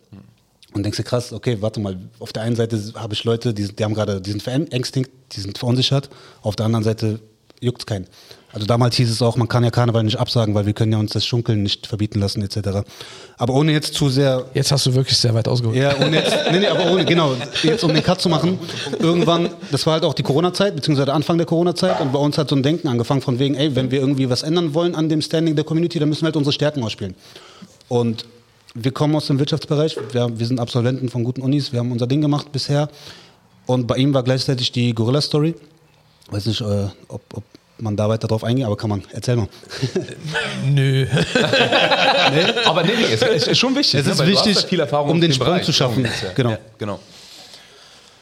[0.73, 3.67] Und denkst du, krass, okay, warte mal, auf der einen Seite habe ich Leute, die,
[3.67, 6.09] die haben gerade, die sind verängstigt, die sind verunsichert,
[6.41, 7.19] auf der anderen Seite
[7.59, 8.05] juckt es keinen.
[8.51, 10.97] Also damals hieß es auch, man kann ja Karneval nicht absagen, weil wir können ja
[10.97, 12.81] uns das Schunkeln nicht verbieten lassen, etc.
[13.37, 14.45] Aber ohne jetzt zu sehr.
[14.55, 15.77] Jetzt hast du wirklich sehr weit ausgeholt.
[15.77, 18.57] Ja, ohne jetzt, nee, nee, aber ohne, genau, jetzt um den Cut zu machen.
[18.99, 22.39] Irgendwann, das war halt auch die Corona-Zeit, beziehungsweise der Anfang der Corona-Zeit und bei uns
[22.39, 25.09] hat so ein Denken angefangen von wegen, ey, wenn wir irgendwie was ändern wollen an
[25.09, 27.13] dem Standing der Community, dann müssen wir halt unsere Stärken ausspielen.
[27.87, 28.25] Und
[28.75, 32.07] wir kommen aus dem Wirtschaftsbereich, wir, wir, sind Absolventen von guten Unis, wir haben unser
[32.07, 32.89] Ding gemacht bisher.
[33.65, 35.55] Und bei ihm war gleichzeitig die Gorilla-Story.
[36.31, 37.43] Weiß nicht, äh, ob, ob,
[37.81, 39.03] man da weiter drauf eingeht, aber kann man.
[39.13, 39.47] Erzähl mal.
[40.65, 41.05] Nö.
[41.05, 42.45] nee?
[42.65, 44.01] Aber nee, nee, es ist schon wichtig.
[44.01, 44.27] Es ist ne?
[44.27, 45.65] wichtig, um den Sprung Bereich.
[45.65, 46.03] zu schaffen.
[46.03, 46.11] Ja.
[46.35, 46.49] Genau.
[46.51, 46.99] Ja, genau.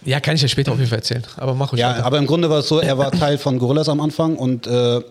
[0.06, 1.24] Ja, kann ich ja später auf jeden Fall erzählen.
[1.38, 2.06] Aber mach ich Ja, weiter.
[2.06, 5.02] aber im Grunde war es so, er war Teil von Gorillas am Anfang und äh,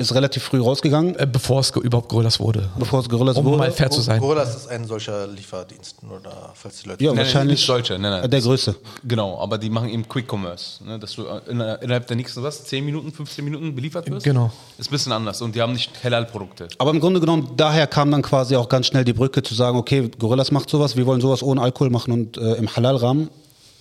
[0.00, 2.68] ist relativ früh rausgegangen, Äh, bevor es überhaupt Gorillas wurde.
[2.78, 3.58] bevor es Gorillas Um wurde.
[3.58, 4.20] mal fair zu sein.
[4.20, 7.04] Gorillas ist ein solcher Lieferdienst, nur da, falls die Leute.
[7.04, 8.30] Ja, Nein, wahrscheinlich nicht solche, nein, nein.
[8.30, 8.74] der größte.
[9.04, 12.64] Genau, aber die machen eben Quick Commerce, ne, dass du in, innerhalb der nächsten, was,
[12.64, 14.24] 10 Minuten, 15 Minuten beliefert wirst.
[14.24, 14.50] Genau.
[14.78, 16.68] Ist ein bisschen anders und die haben nicht Halal-Produkte.
[16.78, 19.76] Aber im Grunde genommen, daher kam dann quasi auch ganz schnell die Brücke zu sagen,
[19.78, 23.28] okay, Gorillas macht sowas, wir wollen sowas ohne Alkohol machen und äh, im Halal-Rahmen,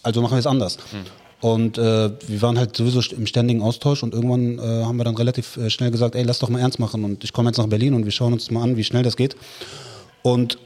[0.03, 0.77] also machen wir es anders.
[1.41, 5.15] Und äh, wir waren halt sowieso im ständigen Austausch und irgendwann äh, haben wir dann
[5.15, 7.67] relativ äh, schnell gesagt, ey, lass doch mal ernst machen und ich komme jetzt nach
[7.67, 9.37] Berlin und wir schauen uns mal an, wie schnell das geht.
[10.21, 10.57] Und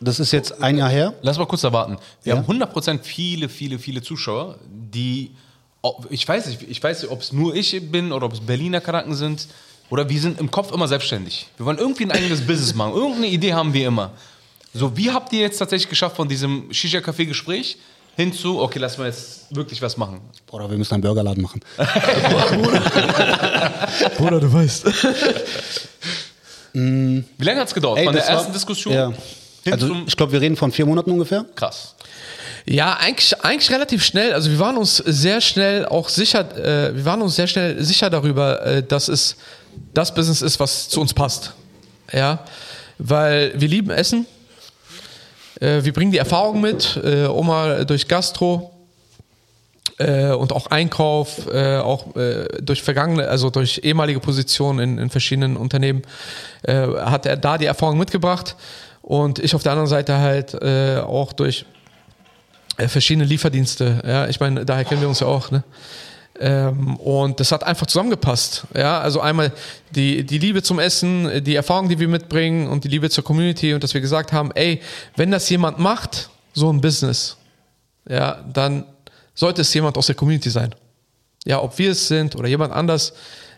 [0.00, 1.12] das ist jetzt ein Jahr her.
[1.22, 1.98] Lass mal kurz erwarten.
[2.22, 2.38] Wir Ja.
[2.40, 5.32] haben 100% viele, viele, viele Zuschauer, die,
[6.08, 8.80] ich weiß nicht, ich weiß nicht, ob es nur ich bin oder ob es Berliner
[8.80, 9.48] Kanaken sind
[9.90, 11.46] oder wir sind im Kopf immer selbstständig.
[11.58, 12.94] Wir wollen irgendwie ein eigenes Business machen.
[12.94, 14.12] Irgendeine Idee haben wir immer.
[14.72, 17.76] So, wie habt ihr jetzt tatsächlich geschafft von diesem Shisha-Café-Gespräch
[18.16, 20.20] hin zu, okay, lass mal jetzt wirklich was machen?
[20.50, 21.60] Oder wir müssen einen Burgerladen machen.
[24.16, 24.84] Bruder, du weißt.
[26.74, 27.98] Wie lange hat es gedauert?
[27.98, 29.12] Ey, von der das war- ersten Diskussion Ja.
[29.70, 31.44] Also ich glaube, wir reden von vier Monaten ungefähr.
[31.54, 31.94] Krass.
[32.66, 34.32] Ja, eigentlich, eigentlich relativ schnell.
[34.32, 38.10] Also wir waren uns sehr schnell auch sicher, äh, wir waren uns sehr schnell sicher
[38.10, 39.36] darüber, äh, dass es
[39.94, 41.52] das Business ist, was zu uns passt.
[42.12, 42.44] Ja,
[42.98, 44.26] weil wir lieben Essen.
[45.60, 48.72] Äh, wir bringen die Erfahrung mit, äh, Oma durch Gastro
[49.98, 55.10] äh, und auch Einkauf, äh, auch äh, durch vergangene, also durch ehemalige Positionen in, in
[55.10, 56.02] verschiedenen Unternehmen,
[56.64, 58.54] hat er da die Erfahrung mitgebracht
[59.02, 61.66] und ich auf der anderen Seite halt auch durch
[62.78, 64.00] verschiedene Lieferdienste.
[64.06, 65.50] Ja, ich meine, daher kennen wir uns ja auch.
[65.50, 65.64] Ne?
[66.42, 68.66] Ähm, und das hat einfach zusammengepasst.
[68.74, 69.52] Ja, also einmal
[69.92, 73.74] die, die Liebe zum Essen, die Erfahrung, die wir mitbringen und die Liebe zur Community
[73.74, 74.80] und dass wir gesagt haben, ey,
[75.14, 77.36] wenn das jemand macht, so ein Business,
[78.08, 78.84] ja, dann
[79.34, 80.74] sollte es jemand aus der Community sein.
[81.44, 83.12] Ja, ob wir es sind oder jemand anders,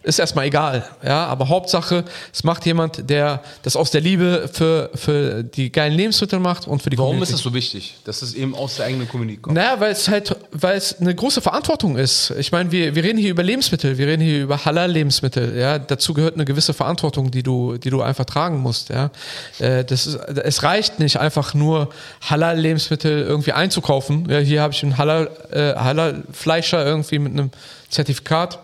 [0.05, 0.87] ist erstmal egal.
[1.03, 5.95] Ja, aber Hauptsache, es macht jemand, der das aus der Liebe für, für die geilen
[5.95, 7.33] Lebensmittel macht und für die Warum Community.
[7.33, 9.57] ist es so wichtig, dass es eben aus der eigenen Community kommt?
[9.57, 12.31] Naja, weil es halt, weil es eine große Verantwortung ist.
[12.39, 15.57] Ich meine, wir, wir reden hier über Lebensmittel, wir reden hier über Halal-Lebensmittel.
[15.59, 18.91] Ja, dazu gehört eine gewisse Verantwortung, die du, die du einfach tragen musst.
[18.91, 19.11] Ja,
[19.59, 21.89] Äh, das ist, es reicht nicht einfach nur
[22.29, 24.29] Halal-Lebensmittel irgendwie einzukaufen.
[24.29, 27.51] Ja, hier habe ich einen Halal, äh, Halal-Fleischer irgendwie mit einem
[27.89, 28.59] Zertifikat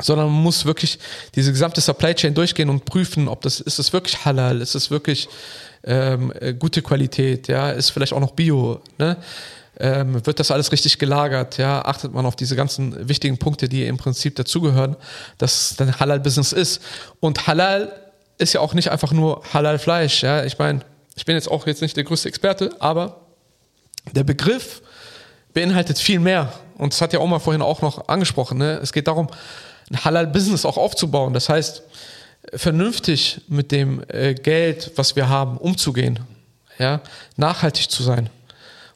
[0.00, 0.98] sondern man muss wirklich
[1.34, 4.90] diese gesamte Supply Chain durchgehen und prüfen, ob das ist es wirklich halal, ist es
[4.90, 5.28] wirklich
[5.84, 9.16] ähm, äh, gute Qualität, ja, ist vielleicht auch noch Bio, ne?
[9.76, 13.84] Ähm, wird das alles richtig gelagert, ja, achtet man auf diese ganzen wichtigen Punkte, die
[13.84, 14.94] im Prinzip dazugehören,
[15.38, 16.80] dass es dann Halal-Business ist.
[17.18, 17.92] Und Halal
[18.38, 20.80] ist ja auch nicht einfach nur Halal-Fleisch, ja, ich meine,
[21.16, 23.20] ich bin jetzt auch jetzt nicht der größte Experte, aber
[24.12, 24.82] der Begriff
[25.54, 26.52] beinhaltet viel mehr.
[26.76, 28.58] Und das hat ja Oma vorhin auch noch angesprochen.
[28.58, 28.80] Ne?
[28.82, 29.28] Es geht darum,
[29.90, 31.34] ein Halal-Business auch aufzubauen.
[31.34, 31.82] Das heißt,
[32.52, 36.20] vernünftig mit dem äh, Geld, was wir haben, umzugehen.
[36.78, 37.00] Ja?
[37.36, 38.30] Nachhaltig zu sein.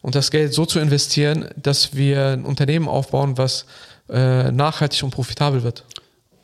[0.00, 3.66] Und das Geld so zu investieren, dass wir ein Unternehmen aufbauen, was
[4.08, 5.84] äh, nachhaltig und profitabel wird.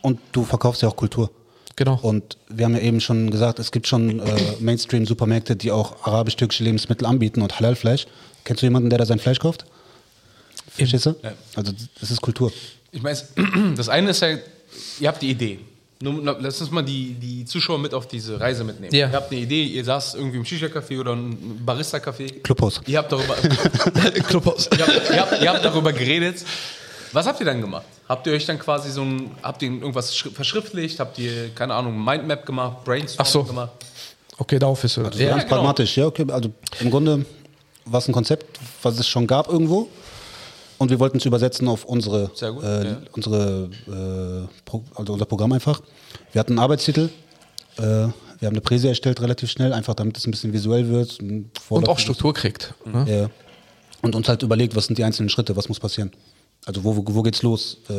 [0.03, 1.31] Und du verkaufst ja auch Kultur.
[1.77, 1.99] Genau.
[2.03, 6.63] Und wir haben ja eben schon gesagt, es gibt schon äh, Mainstream-Supermärkte, die auch arabisch-türkische
[6.63, 8.07] Lebensmittel anbieten und Halal-Fleisch.
[8.45, 9.65] Kennst du jemanden, der da sein Fleisch kauft?
[10.69, 11.15] Verstehst du?
[11.57, 12.53] Also das ist Kultur.
[12.95, 13.19] Ich meine,
[13.77, 14.29] das eine ist ja,
[15.01, 15.59] ihr habt die Idee.
[16.01, 18.95] Nur, na, lass uns mal die, die Zuschauer mit auf diese Reise mitnehmen.
[18.95, 19.09] Ja.
[19.09, 22.41] Ihr habt eine Idee, ihr saßt irgendwie im Shisha-Café oder ein Barista-Café.
[22.43, 22.81] Clubhaus.
[22.87, 23.35] Ihr habt darüber,
[24.29, 24.69] Clubhaus.
[24.77, 26.45] ihr habt, ihr, habt, ihr habt darüber geredet.
[27.13, 27.87] Was habt ihr dann gemacht?
[28.09, 30.99] Habt ihr euch dann quasi so ein, habt ihr irgendwas schri- verschriftlicht?
[31.01, 33.45] Habt ihr, keine Ahnung, Mindmap gemacht, Brainstorm Ach so.
[33.45, 33.71] gemacht?
[34.37, 35.19] Okay, darauf ist es.
[35.19, 35.55] Ja, ganz genau.
[35.57, 35.97] pragmatisch.
[35.97, 36.27] Ja, okay.
[36.29, 37.25] Also im Grunde
[37.85, 39.89] war es ein Konzept, was es schon gab irgendwo.
[40.85, 42.99] Und wir wollten es übersetzen auf unsere, gut, äh, ja.
[43.13, 45.81] unsere äh, also unser Programm einfach.
[46.33, 47.09] Wir hatten einen Arbeitstitel.
[47.79, 51.21] Äh, wir haben eine Präse erstellt relativ schnell, einfach damit es ein bisschen visuell wird.
[51.71, 52.75] Und auch Struktur kriegt.
[52.85, 53.07] Ne?
[53.09, 53.31] Ja.
[54.03, 56.11] Und uns halt überlegt, was sind die einzelnen Schritte, was muss passieren.
[56.67, 57.79] Also wo, wo, wo geht's los?
[57.89, 57.95] Äh,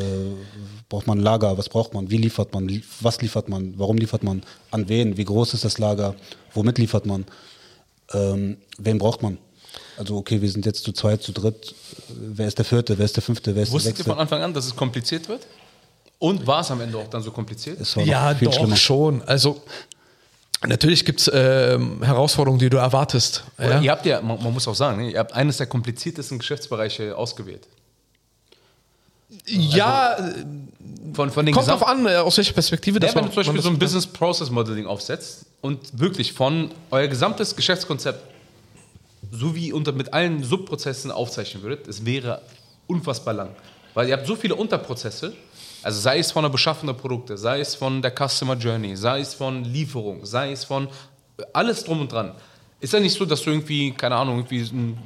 [0.88, 1.58] braucht man ein Lager?
[1.58, 2.12] Was braucht man?
[2.12, 2.84] Wie liefert man?
[3.02, 3.74] Was liefert man?
[3.80, 4.44] Warum liefert man?
[4.70, 5.18] An wen?
[5.18, 6.14] Wie groß ist das Lager?
[6.54, 7.26] Womit liefert man?
[8.14, 9.40] Ähm, wen braucht man?
[9.98, 11.74] Also okay, wir sind jetzt zu zweit, zu dritt.
[12.10, 12.98] Wer ist der vierte?
[12.98, 13.56] Wer ist der fünfte?
[13.56, 14.22] Wer ist Wusstet der ihr von sechste?
[14.22, 15.46] Anfang an, dass es kompliziert wird?
[16.20, 17.80] Und war es am Ende auch dann so kompliziert?
[17.80, 18.76] Es war noch Ja, viel doch schlimmer.
[18.76, 19.22] schon.
[19.24, 19.62] Also
[20.66, 23.44] natürlich gibt es ähm, Herausforderungen, die du erwartest.
[23.60, 23.80] Ja?
[23.82, 27.16] Ihr habt ja, man, man muss auch sagen, ne, ihr habt eines der kompliziertesten Geschäftsbereiche
[27.18, 27.68] ausgewählt.
[29.48, 30.18] ja
[31.14, 33.34] Von, von den kommt drauf an, äh, aus welcher Perspektive das Ja, wenn man- du
[33.36, 38.22] zum Beispiel so ein Business Process Modeling aufsetzt und wirklich von euer gesamtes Geschäftskonzept
[39.36, 42.42] sowie unter mit allen Subprozessen aufzeichnen würdet, es wäre
[42.88, 43.50] unfassbar lang.
[43.94, 45.34] Weil ihr habt so viele Unterprozesse,
[45.86, 49.20] Also sei es von der Beschaffung der Produkte, sei es von der Customer Journey, sei
[49.20, 50.88] es von Lieferung, sei es von
[51.54, 52.32] alles drum und dran.
[52.80, 54.98] Ist ja nicht so, dass du irgendwie, keine Ahnung, irgendwie ein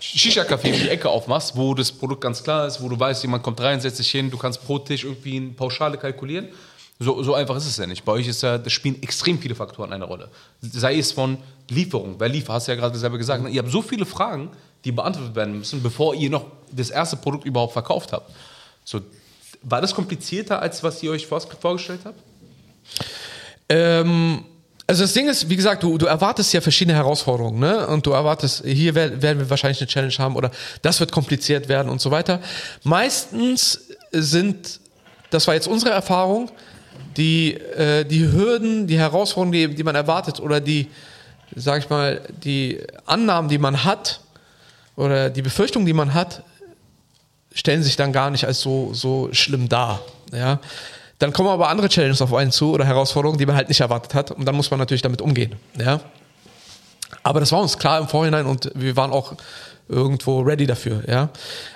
[0.00, 3.44] Shisha-Café um die Ecke aufmachst, wo das Produkt ganz klar ist, wo du weißt, jemand
[3.44, 6.48] kommt rein, setzt sich hin, du kannst pro Tisch irgendwie eine Pauschale kalkulieren.
[7.02, 8.04] So, so einfach ist es ja nicht.
[8.04, 10.28] Bei euch ist ja, das spielen extrem viele Faktoren eine Rolle.
[10.60, 11.38] Sei es von
[11.68, 13.42] Lieferung, wer liefert, hast du ja gerade selber gesagt.
[13.42, 13.50] ne?
[13.50, 14.50] Ihr habt so viele Fragen,
[14.84, 18.30] die beantwortet werden müssen, bevor ihr noch das erste Produkt überhaupt verkauft habt.
[18.84, 19.00] So,
[19.62, 22.18] war das komplizierter, als was ihr euch vor- vorgestellt habt?
[23.68, 24.44] Ähm,
[24.86, 27.86] also das Ding ist, wie gesagt, du, du erwartest ja verschiedene Herausforderungen, ne?
[27.86, 30.50] Und du erwartest, hier wer- werden wir wahrscheinlich eine Challenge haben oder
[30.82, 32.40] das wird kompliziert werden und so weiter.
[32.82, 34.80] Meistens sind,
[35.30, 36.50] das war jetzt unsere Erfahrung,
[37.16, 40.88] die, äh, die Hürden, die Herausforderungen, die, die man erwartet oder die,
[41.54, 44.20] sag ich mal, die Annahmen, die man hat
[44.96, 46.42] oder die Befürchtungen, die man hat,
[47.52, 50.00] stellen sich dann gar nicht als so, so schlimm dar.
[50.32, 50.58] Ja?
[51.18, 54.14] Dann kommen aber andere Challenges auf einen zu oder Herausforderungen, die man halt nicht erwartet
[54.14, 54.30] hat.
[54.30, 55.54] Und dann muss man natürlich damit umgehen.
[55.78, 56.00] Ja?
[57.22, 59.34] Aber das war uns klar im Vorhinein und wir waren auch
[59.88, 61.02] irgendwo ready dafür.
[61.06, 61.30] Ja?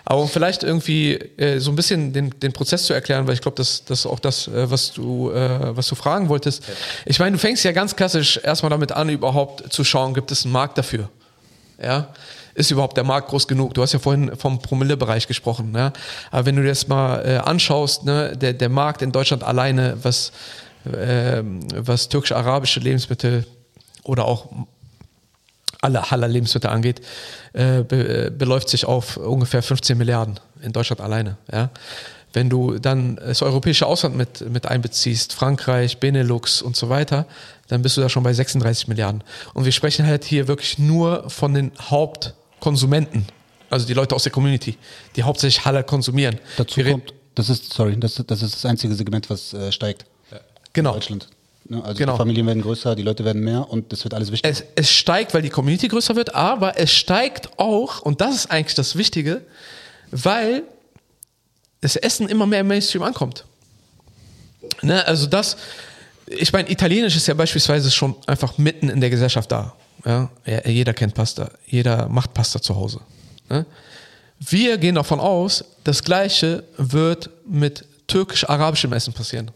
[0.05, 3.41] Aber um vielleicht irgendwie äh, so ein bisschen den, den Prozess zu erklären, weil ich
[3.41, 6.63] glaube, das, das ist auch das, äh, was, du, äh, was du fragen wolltest.
[7.05, 10.45] Ich meine, du fängst ja ganz klassisch erstmal damit an, überhaupt zu schauen, gibt es
[10.45, 11.09] einen Markt dafür?
[11.83, 12.09] Ja?
[12.55, 13.75] Ist überhaupt der Markt groß genug?
[13.75, 15.73] Du hast ja vorhin vom Promille-Bereich gesprochen.
[15.73, 15.93] Ne?
[16.31, 19.99] Aber wenn du dir das mal äh, anschaust, ne, der, der Markt in Deutschland alleine,
[20.03, 20.33] was,
[20.97, 23.47] ähm, was türkisch-arabische Lebensmittel
[24.05, 24.49] oder auch
[25.87, 27.01] alle Halal-Lebensmittel angeht,
[27.53, 31.39] äh, be, äh, beläuft sich auf ungefähr 15 Milliarden in Deutschland alleine.
[31.51, 31.71] Ja?
[32.33, 37.27] Wenn du dann das europäische Ausland mit, mit einbeziehst, Frankreich, Benelux und so weiter,
[37.69, 39.23] dann bist du da schon bei 36 Milliarden.
[39.55, 43.27] Und wir sprechen halt hier wirklich nur von den Hauptkonsumenten,
[43.71, 44.77] also die Leute aus der Community,
[45.15, 46.39] die hauptsächlich Halal konsumieren.
[46.57, 50.05] Dazu Wir kommt, das ist, sorry, das, das ist das einzige Segment, was äh, steigt.
[50.73, 50.91] Genau.
[50.91, 51.29] In Deutschland.
[51.69, 51.83] Ne?
[51.83, 52.13] Also Genau.
[52.13, 54.51] die Familien werden größer, die Leute werden mehr und das wird alles wichtiger.
[54.51, 58.51] es, es steigt, weil die Community größer wird, aber es steigt auch, und das ist
[58.51, 59.43] eigentlich das Wichtige,
[60.11, 60.63] weil
[61.81, 63.45] das Essen immer mehr im Mainstream ankommt.
[64.83, 65.57] Ne, also das,
[66.27, 69.75] ich meine, Italienisch ist ja beispielsweise schon einfach mitten in der Gesellschaft da.
[70.05, 70.31] Ja?
[70.45, 73.01] Ja, jeder kennt Pasta, jeder macht Pasta zu Hause.
[73.49, 73.67] Ne?
[74.39, 79.51] Wir gehen davon aus, das Gleiche wird mit türkisch-arabischem Essen passieren.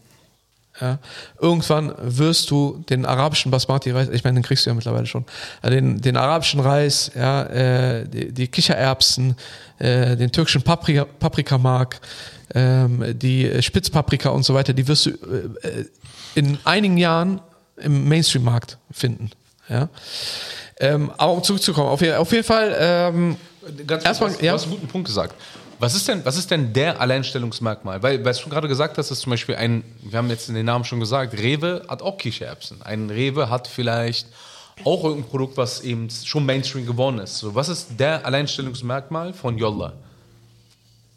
[0.81, 0.97] Ja.
[1.39, 5.25] Irgendwann wirst du den arabischen Basmati-Reis, ich meine, den kriegst du ja mittlerweile schon,
[5.61, 9.35] äh, den, den arabischen Reis, ja, äh, die, die Kichererbsen,
[9.77, 12.01] äh, den türkischen Paprika, Paprikamark,
[12.55, 15.85] ähm, die Spitzpaprika und so weiter, die wirst du äh,
[16.33, 17.39] in einigen Jahren
[17.77, 19.29] im Mainstream-Markt finden.
[19.69, 19.87] Ja.
[20.79, 23.37] Ähm, aber um zurückzukommen, auf, auf jeden Fall, ähm,
[23.85, 24.51] Ganz Erstmal, kurz, ja.
[24.51, 25.35] du hast einen guten Punkt gesagt.
[25.81, 28.03] Was ist denn, was ist denn der Alleinstellungsmerkmal?
[28.03, 30.85] Weil, weil du gerade gesagt hast, dass zum Beispiel ein, wir haben jetzt den Namen
[30.85, 32.83] schon gesagt, Rewe hat auch Kichererbsen.
[32.83, 34.27] Ein Rewe hat vielleicht
[34.85, 37.39] auch irgendein Produkt, was eben schon Mainstream geworden ist.
[37.39, 39.93] So, was ist der Alleinstellungsmerkmal von Yolla?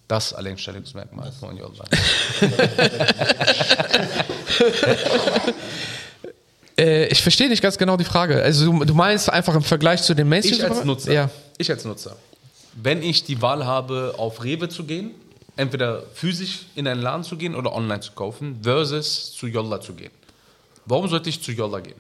[0.09, 1.85] Das Alleinstellungsmerkmal von Yolla.
[6.79, 8.43] äh, ich verstehe nicht ganz genau die Frage.
[8.43, 10.57] Also du, du meinst einfach im Vergleich zu den Mainstream?
[10.57, 11.13] Ich als Nutzer.
[11.13, 11.29] Ja.
[11.59, 12.17] Ich als Nutzer.
[12.83, 15.13] Wenn ich die Wahl habe, auf Rewe zu gehen,
[15.57, 19.95] entweder physisch in einen Laden zu gehen oder online zu kaufen, versus zu Yolla zu
[19.95, 20.11] gehen.
[20.87, 21.97] Warum sollte ich zu Yolla gehen?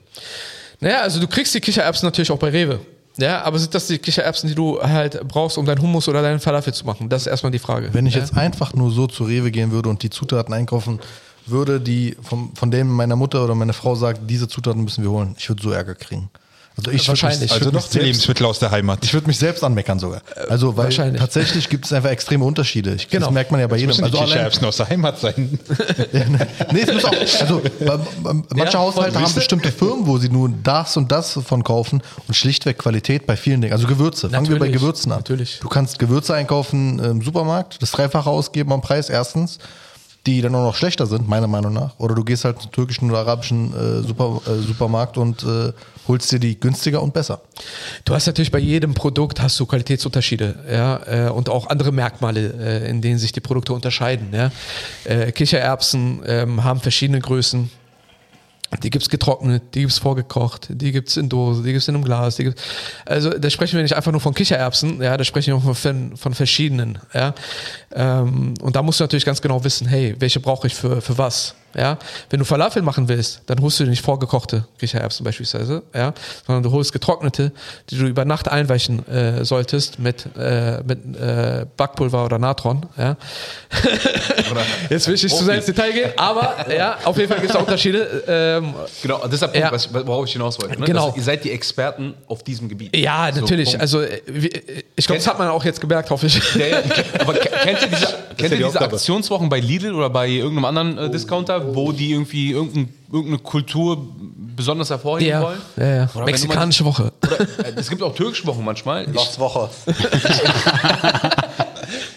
[0.81, 2.81] Naja, also du kriegst die Kichererbsen natürlich auch bei Rewe.
[3.17, 6.41] Ja, aber sind das die Kichererbsen, die du halt brauchst, um deinen Hummus oder deinen
[6.41, 7.09] Falafel zu machen?
[7.09, 7.91] Das ist erstmal die Frage.
[7.93, 8.21] Wenn ich ja?
[8.21, 10.99] jetzt einfach nur so zu Rewe gehen würde und die Zutaten einkaufen
[11.47, 15.11] würde, die vom, von denen meine Mutter oder meine Frau sagt, diese Zutaten müssen wir
[15.11, 16.29] holen, ich würde so Ärger kriegen.
[16.77, 17.41] Also ich Wahrscheinlich.
[17.43, 19.05] Mich, ich Also noch mich die selbst, Lebensmittel aus der Heimat.
[19.05, 20.23] ich würde mich selbst anmeckern sogar.
[20.49, 21.21] Also weil wahrscheinlich.
[21.21, 22.95] tatsächlich gibt es einfach extreme Unterschiede.
[22.95, 23.27] Ich, Genau.
[23.27, 23.95] Das merkt man ja bei jedem.
[23.95, 25.57] Die Also allein, Kichererbsen aus der Heimat sein.
[26.73, 27.63] nee, es muss auch, also
[28.51, 32.35] manche Ja, Haushalte haben bestimmte Firmen, wo sie nur das und das von kaufen und
[32.35, 33.73] schlichtweg Qualität bei vielen Dingen.
[33.73, 34.31] Also Gewürze.
[34.31, 35.19] Fangen wir bei Gewürzen an.
[35.19, 35.61] natürlich.
[35.61, 39.59] Du kannst Gewürze einkaufen im Supermarkt, das Dreifache ausgeben am Preis erstens,
[40.27, 41.99] die dann auch noch schlechter sind, meiner Meinung nach.
[41.99, 45.73] Oder du gehst halt zum türkischen oder arabischen äh, Super, äh, Supermarkt und äh,
[46.09, 47.41] holst dir die günstiger und besser.
[48.05, 52.55] Du hast natürlich bei jedem Produkt hast du Qualitätsunterschiede, ja, äh, und auch andere Merkmale,
[52.59, 54.29] äh, in denen sich die Produkte unterscheiden.
[54.33, 54.51] Ja.
[55.05, 57.71] Äh, Kichererbsen ähm, haben verschiedene Größen.
[58.83, 62.37] Die gibt's getrocknet, die gibt's vorgekocht, die gibt's in Dose, die gibt's in einem Glas.
[62.37, 62.63] Die gibt's,
[63.07, 66.35] also da sprechen wir nicht einfach nur von Kichererbsen, ja, da sprechen wir von, von
[66.35, 66.99] verschiedenen.
[67.13, 67.35] Ja.
[67.93, 71.19] Ähm, und da musst du natürlich ganz genau wissen, hey, welche brauche ich für, für
[71.19, 71.55] was?
[71.77, 71.99] Ja,
[72.31, 76.13] wenn du Falafel machen willst, dann holst du dir nicht vorgekochte Kichererbsen beispielsweise, ja,
[76.47, 77.53] sondern du holst getrocknete,
[77.91, 82.87] die du über Nacht einweichen äh, solltest mit, äh, mit äh, Backpulver oder Natron.
[82.97, 83.17] Ja.
[84.91, 87.51] Jetzt will ich nicht zu sehr ins Detail gehen, aber ja, auf jeden Fall gibt
[87.55, 88.25] es Unterschiede.
[88.27, 89.73] Ähm, Genau, das ist der Punkt, Ja.
[89.73, 90.79] was, worauf ich hinaus wollte.
[90.79, 90.87] Ne?
[90.87, 91.09] Genau.
[91.09, 92.97] Dass ihr seid die Experten auf diesem Gebiet.
[92.97, 93.71] ja, So, natürlich.
[93.71, 93.81] Punkt.
[93.81, 94.51] also äh, wie-
[94.97, 96.37] ich glaube, das hat man auch jetzt gemerkt, hoffe ich.
[96.55, 96.79] Ja,
[97.21, 98.81] aber ke- kennt ihr diese, kennt ihr diese.
[98.81, 104.07] Aktionswochen bei Lidl oder bei irgendeinem anderen äh, Discounter, wo die irgendwie irgendein, irgendeine Kultur
[104.57, 105.61] besonders hervorheben Ja, wollen?
[105.77, 106.11] ja, ja.
[106.15, 107.13] Oder Mexikanische Woche.
[107.23, 109.09] Oder, äh, es gibt auch türkische Wochen manchmal.
[109.11, 109.71] Lost Woche.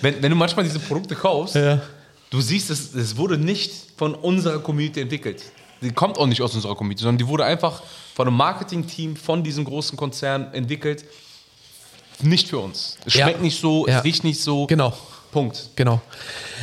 [0.01, 1.81] wenn, wenn du manchmal diese Produkte kaufst, Ja.
[2.29, 5.43] du siehst, es, es wurde nicht von unserer Community entwickelt.
[5.81, 7.83] Die kommt auch nicht aus unserer Community, sondern die wurde einfach
[8.15, 11.05] von einem Marketing-Team von diesem großen Konzern entwickelt.
[12.21, 12.97] Nicht für uns.
[13.05, 13.25] Es Ja.
[13.25, 13.99] schmeckt nicht so, Ja.
[13.99, 14.65] es riecht nicht so.
[14.67, 14.93] Genau.
[15.31, 15.69] Punkt.
[15.75, 16.01] Genau.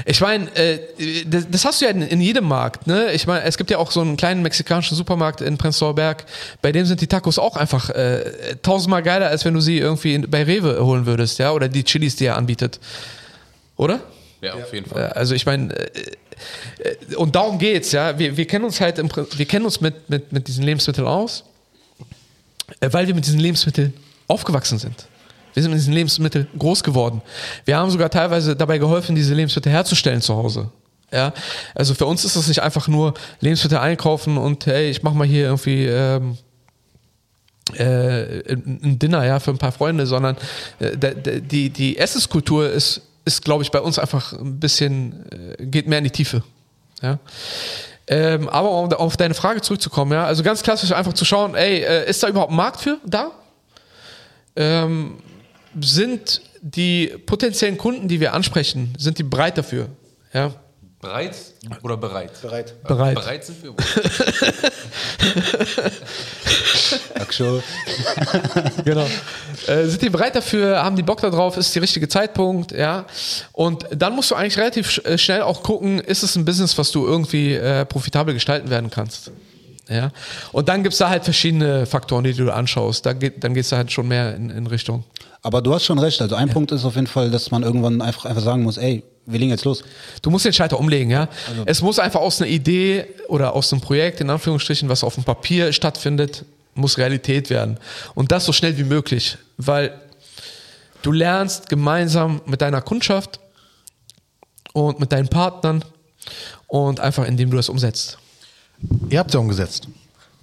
[0.07, 0.79] Ich meine, äh,
[1.27, 2.87] das, das hast du ja in, in jedem Markt.
[2.87, 3.13] Ne?
[3.13, 6.25] Ich meine, es gibt ja auch so einen kleinen mexikanischen Supermarkt in Prenzlauer Berg.
[6.63, 10.15] Bei dem sind die Tacos auch einfach äh, tausendmal geiler, als wenn du sie irgendwie
[10.15, 12.81] in, bei Rewe holen würdest, ja, oder die Chilis, die er anbietet.
[13.77, 14.01] Oder?
[14.41, 15.09] Ja, auf jeden Äh, Fall.
[15.11, 16.01] Also ich meine, äh,
[16.79, 18.19] äh, und darum geht's, ja.
[18.19, 21.45] Wir, wir kennen uns halt, im, wir kennen uns mit, mit, mit diesen Lebensmitteln aus,
[22.81, 23.95] äh, weil wir mit diesen Lebensmitteln
[24.27, 25.07] aufgewachsen sind.
[25.55, 27.23] Wir sind mit diesen Lebensmitteln groß geworden.
[27.65, 30.71] Wir haben sogar teilweise dabei geholfen, diese Lebensmittel herzustellen zu Hause.
[31.13, 31.33] Ja,
[31.75, 35.27] also für uns ist das nicht einfach nur Lebensmittel einkaufen und hey, ich mach mal
[35.27, 36.37] hier irgendwie ähm,
[37.75, 40.37] äh, ein Dinner ja für ein paar Freunde, sondern
[40.81, 45.87] äh, die die Essenskultur ist ist glaube ich bei uns einfach ein bisschen äh, geht
[45.87, 46.43] mehr in die Tiefe.
[47.01, 47.19] Ja.
[48.07, 51.79] Ähm, aber um auf deine Frage zurückzukommen, ja, also ganz klassisch einfach zu schauen, ey,
[51.79, 53.31] äh, ist da überhaupt ein Markt für da?
[54.57, 55.19] Ähm,
[55.81, 59.89] sind die potenziellen Kunden, die wir ansprechen, sind die bereit dafür?
[60.33, 60.53] Ja,
[61.05, 61.37] Bereit
[61.83, 62.41] oder bereit?
[62.41, 62.83] Bereit.
[62.83, 63.15] bereit.
[63.15, 63.75] Bereit sind wir.
[67.21, 67.63] Aktion.
[68.85, 69.07] genau.
[69.67, 70.83] Äh, sind die bereit dafür?
[70.83, 71.59] Haben die Bock darauf?
[71.59, 72.73] Ist der richtige Zeitpunkt?
[72.73, 73.05] Ja.
[73.53, 76.79] Und dann musst du eigentlich relativ sch äh, schnell auch gucken, ist es ein Business,
[76.79, 79.31] was du irgendwie äh, profitabel gestalten werden kannst?
[79.91, 80.11] Ja.
[80.53, 83.05] Und dann gibt es da halt verschiedene Faktoren, die du anschaust.
[83.05, 85.05] Da geht, dann gehst du halt schon mehr in, in Richtung.
[85.45, 86.21] Aber du hast schon recht.
[86.23, 89.05] Also ein Punkt ist auf jeden Fall, dass man irgendwann einfach, einfach sagen muss, ey,
[89.27, 89.85] wir legen jetzt los.
[90.23, 91.29] Du musst den Schalter umlegen, ja.
[91.67, 95.25] Es muss einfach aus einer Idee oder aus einem Projekt, in Anführungsstrichen, was auf dem
[95.25, 97.79] Papier stattfindet, muss Realität werden.
[98.15, 99.93] Und das so schnell wie möglich, weil
[101.03, 103.39] du lernst gemeinsam mit deiner Kundschaft
[104.73, 105.85] und mit deinen Partnern
[106.69, 108.17] und einfach indem du das umsetzt.
[109.11, 109.89] Ihr habt ja umgesetzt.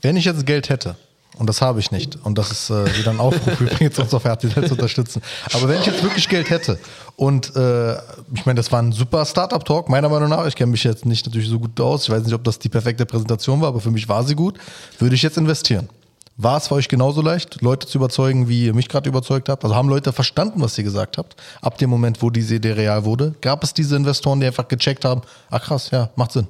[0.01, 0.95] Wenn ich jetzt Geld hätte,
[1.41, 4.25] und das habe ich nicht, und das ist äh, wieder ein Aufruf übrigens, uns auf
[4.25, 5.23] RTL zu unterstützen.
[5.53, 6.77] Aber wenn ich jetzt wirklich Geld hätte
[7.15, 7.93] und äh,
[8.35, 11.25] ich meine, das war ein super Startup-Talk, meiner Meinung nach, ich kenne mich jetzt nicht
[11.25, 13.89] natürlich so gut aus, ich weiß nicht, ob das die perfekte Präsentation war, aber für
[13.89, 14.59] mich war sie gut,
[14.99, 15.89] würde ich jetzt investieren.
[16.37, 19.63] War es für euch genauso leicht, Leute zu überzeugen, wie ihr mich gerade überzeugt habt?
[19.63, 23.03] Also haben Leute verstanden, was ihr gesagt habt, ab dem Moment, wo diese Idee real
[23.03, 23.33] wurde?
[23.41, 26.47] Gab es diese Investoren, die einfach gecheckt haben, ach krass, ja, macht Sinn.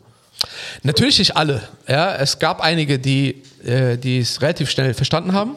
[0.83, 1.61] Natürlich nicht alle.
[1.87, 5.55] Ja, es gab einige, die, äh, es relativ schnell verstanden haben.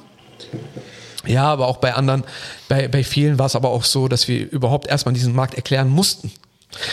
[1.27, 2.25] Ja, aber auch bei anderen,
[2.69, 5.89] bei, bei vielen war es aber auch so, dass wir überhaupt erstmal diesen Markt erklären
[5.89, 6.31] mussten.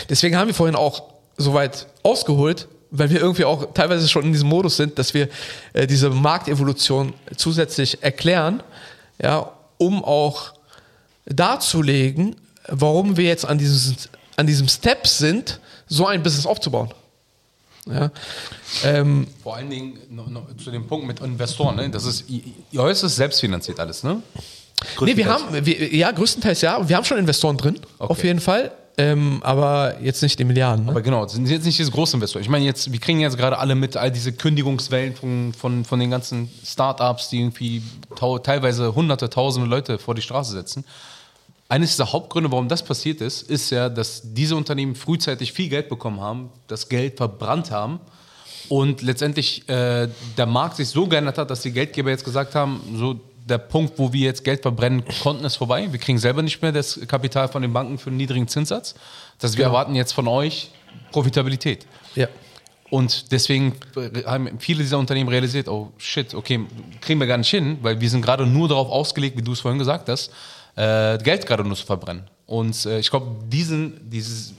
[0.08, 1.02] Deswegen haben wir vorhin auch
[1.36, 5.28] so weit ausgeholt, weil wir irgendwie auch teilweise schon in diesem Modus sind, dass wir
[5.72, 8.62] äh, diese Marktevolution zusätzlich erklären,
[9.20, 10.52] ja, um auch
[11.26, 12.36] darzulegen,
[12.68, 13.96] warum wir jetzt an diesem,
[14.36, 16.92] an diesem Step sind, so ein Business aufzubauen.
[17.88, 18.10] Ja.
[18.84, 21.76] Ähm, Vor allen Dingen noch, noch zu dem Punkt mit Investoren.
[21.76, 21.90] Ne?
[21.90, 24.22] Das ist, ihr, ist selbstfinanziert alles, ne?
[25.00, 26.88] nee, wir haben, wir, ja, größtenteils ja.
[26.88, 28.72] Wir haben schon Investoren drin, auf jeden Fall.
[28.98, 30.84] Ähm, aber jetzt nicht die Milliarden.
[30.84, 30.90] Ne?
[30.90, 32.42] Aber genau, sind jetzt nicht diese großen Investoren.
[32.42, 35.98] Ich meine, jetzt, wir kriegen jetzt gerade alle mit all diese Kündigungswellen von, von, von
[35.98, 37.82] den ganzen Startups, die irgendwie
[38.42, 40.84] teilweise hunderte, tausende Leute vor die Straße setzen.
[41.72, 45.88] Eines der Hauptgründe, warum das passiert ist, ist ja, dass diese Unternehmen frühzeitig viel Geld
[45.88, 47.98] bekommen haben, das Geld verbrannt haben
[48.68, 50.06] und letztendlich äh,
[50.36, 53.98] der Markt sich so geändert hat, dass die Geldgeber jetzt gesagt haben, so der Punkt,
[53.98, 55.90] wo wir jetzt Geld verbrennen konnten, ist vorbei.
[55.90, 58.94] Wir kriegen selber nicht mehr das Kapital von den Banken für einen niedrigen Zinssatz.
[59.38, 60.72] Das wir erwarten jetzt von euch
[61.10, 61.86] Profitabilität.
[62.14, 62.28] ja.
[62.90, 63.72] Und deswegen
[64.26, 66.66] haben viele dieser Unternehmen realisiert, oh shit, okay,
[67.00, 69.60] kriegen wir gar nicht hin, weil wir sind gerade nur darauf ausgelegt, wie du es
[69.60, 70.30] vorhin gesagt hast,
[70.76, 72.24] äh, Geld gerade nur zu verbrennen.
[72.46, 74.54] Und äh, ich glaube, diesen, dieses,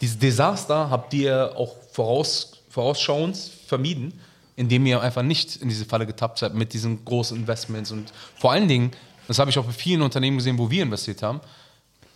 [0.00, 4.12] dieses Desaster habt ihr auch voraus, vorausschauend vermieden,
[4.56, 7.90] indem ihr einfach nicht in diese Falle getappt seid mit diesen großen Investments.
[7.90, 8.90] Und vor allen Dingen,
[9.26, 11.40] das habe ich auch bei vielen Unternehmen gesehen, wo wir investiert haben,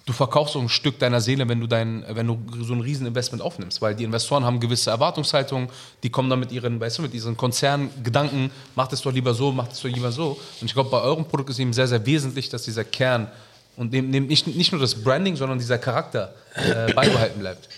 [0.09, 3.43] du verkaufst so ein Stück deiner Seele, wenn du dein, wenn du so ein Rieseninvestment
[3.43, 5.69] aufnimmst, weil die Investoren haben gewisse Erwartungshaltungen,
[6.03, 9.53] die kommen dann mit ihren, weißt du, mit diesen Konzerngedanken, macht es doch lieber so,
[9.53, 10.39] macht es doch lieber so.
[10.61, 13.31] Und ich glaube, bei eurem Produkt ist eben sehr, sehr wesentlich, dass dieser Kern
[13.77, 17.69] und nicht, nicht nur das Branding, sondern dieser Charakter äh, beibehalten bleibt.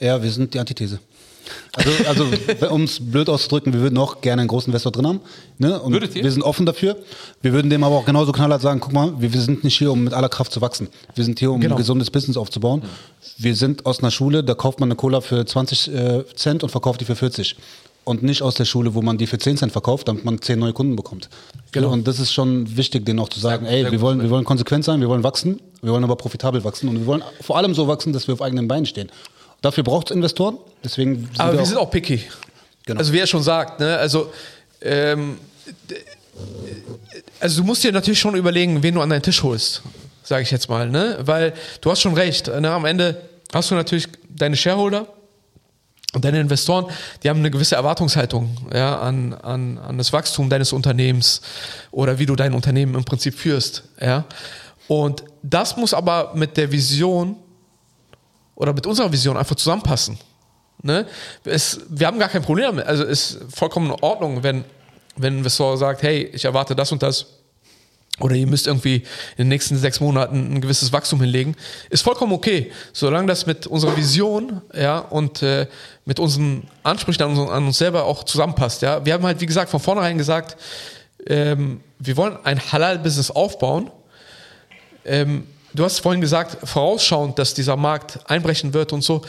[0.00, 0.98] Ja, wir sind die Antithese.
[1.74, 5.20] Also, also um es blöd auszudrücken, wir würden auch gerne einen großen Investor drin haben.
[5.58, 5.80] Ne?
[5.80, 6.22] Und Würdet ihr?
[6.24, 6.96] Wir sind offen dafür.
[7.40, 9.90] Wir würden dem aber auch genauso knallhart sagen, guck mal, wir, wir sind nicht hier,
[9.92, 10.88] um mit aller Kraft zu wachsen.
[11.14, 11.74] Wir sind hier, um Genau.
[11.74, 12.82] ein gesundes Business aufzubauen.
[13.38, 16.70] Wir sind aus einer Schule, da kauft man eine Cola für 20 äh, Cent und
[16.70, 17.56] verkauft die für 40.
[18.04, 20.58] Und nicht aus der Schule, wo man die für 10 Cent verkauft, damit man 10
[20.58, 21.28] neue Kunden bekommt.
[21.70, 21.92] Genau.
[21.92, 24.28] Und das ist schon wichtig, denen auch zu sagen, Sehr- ey, sehr wir wollen, wir
[24.28, 27.56] wollen konsequent sein, wir wollen wachsen, wir wollen aber profitabel wachsen und wir wollen vor
[27.58, 29.08] allem so wachsen, dass wir auf eigenen Beinen stehen.
[29.62, 32.22] Dafür braucht es Investoren, deswegen sind Aber wir auch- sind auch picky.
[32.84, 32.98] Genau.
[32.98, 33.96] Also wie er schon sagt, ne?
[33.96, 34.32] also,
[34.82, 35.38] ähm,
[37.40, 39.82] also du musst dir natürlich schon überlegen, wen du an deinen Tisch holst,
[40.22, 41.18] sage ich jetzt mal, ne?
[41.20, 42.70] weil du hast schon recht, ne?
[42.70, 43.20] am Ende
[43.52, 45.06] hast du natürlich deine Shareholder
[46.14, 46.86] und deine Investoren,
[47.22, 51.40] die haben eine gewisse Erwartungshaltung ja, an, an, an das Wachstum deines Unternehmens
[51.90, 53.84] oder wie du dein Unternehmen im Prinzip führst.
[54.00, 54.24] Ja?
[54.88, 57.36] Und das muss aber mit der Vision
[58.54, 60.18] oder mit unserer Vision einfach zusammenpassen.
[60.82, 61.06] Ne?
[61.44, 62.86] Es, wir haben gar kein Problem damit.
[62.86, 64.64] Also ist vollkommen in Ordnung, wenn,
[65.16, 67.26] wenn ein Investor sagt, hey, ich erwarte das und das.
[68.20, 71.56] Oder ihr müsst irgendwie in den nächsten sechs Monaten ein gewisses Wachstum hinlegen.
[71.88, 75.66] Ist vollkommen okay, solange das mit unserer Vision ja, und äh,
[76.04, 78.82] mit unseren Ansprüchen an uns, an uns selber auch zusammenpasst.
[78.82, 79.04] Ja.
[79.04, 80.56] Wir haben halt, wie gesagt, von vornherein gesagt,
[81.26, 83.90] ähm, wir wollen ein Halal-Business aufbauen.
[85.04, 89.22] Ähm, du hast vorhin gesagt, vorausschauend, dass dieser Markt einbrechen wird und so.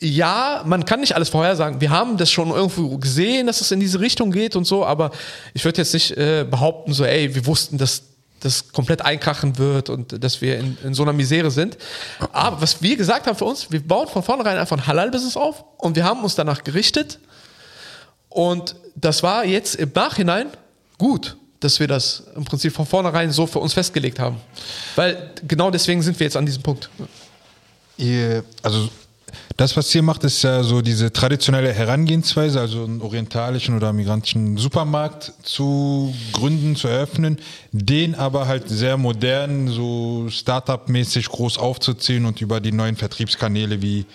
[0.00, 1.80] Ja, man kann nicht alles vorhersagen.
[1.80, 5.10] Wir haben das schon irgendwo gesehen, dass es in diese Richtung geht und so, aber
[5.54, 8.02] ich würde jetzt nicht äh, behaupten, so, ey, wir wussten, dass
[8.40, 11.76] das komplett einkrachen wird und dass wir in, in so einer Misere sind.
[12.32, 15.64] Aber was wir gesagt haben für uns, wir bauen von vornherein einfach ein Halal-Business auf
[15.78, 17.18] und wir haben uns danach gerichtet.
[18.28, 20.48] Und das war jetzt im Nachhinein
[20.98, 24.36] gut, dass wir das im Prinzip von vornherein so für uns festgelegt haben.
[24.96, 26.90] Weil genau deswegen sind wir jetzt an diesem Punkt.
[28.62, 28.88] Also
[29.56, 34.56] das, was ihr macht, ist ja so diese traditionelle Herangehensweise, also einen orientalischen oder migrantischen
[34.56, 37.38] Supermarkt zu gründen, zu eröffnen,
[37.70, 44.06] den aber halt sehr modern, so Startup-mäßig groß aufzuziehen und über die neuen Vertriebskanäle wie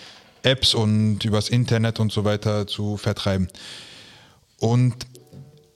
[0.44, 3.48] Apps und übers Internet und so weiter zu vertreiben.
[4.60, 4.96] Und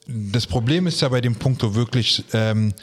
[0.06, 2.74] das Problem ist ja bei dem Punkt so wirklich, ähm,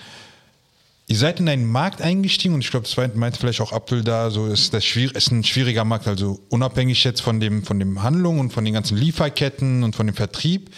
[1.11, 4.29] Ihr seid in einen Markt eingestiegen und ich glaube, das meinte vielleicht auch Abdul da,
[4.29, 8.03] so ist das schwierig, ist ein schwieriger Markt, also unabhängig jetzt von dem, von dem
[8.03, 10.69] Handlung und von den ganzen Lieferketten und von dem Vertrieb.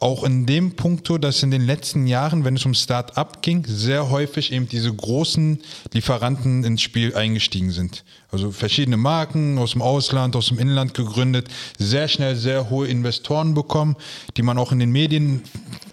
[0.00, 4.10] Auch in dem Punkto, dass in den letzten Jahren, wenn es um Start-up ging, sehr
[4.10, 5.60] häufig eben diese großen
[5.92, 8.04] Lieferanten ins Spiel eingestiegen sind.
[8.30, 13.54] Also verschiedene Marken aus dem Ausland, aus dem Inland gegründet, sehr schnell sehr hohe Investoren
[13.54, 13.96] bekommen,
[14.36, 15.42] die man auch in den Medien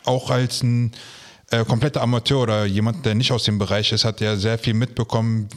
[0.03, 0.91] auch als ein
[1.49, 4.75] äh, kompletter Amateur oder jemand, der nicht aus dem Bereich ist, hat ja sehr viel
[4.75, 5.47] mitbekommen,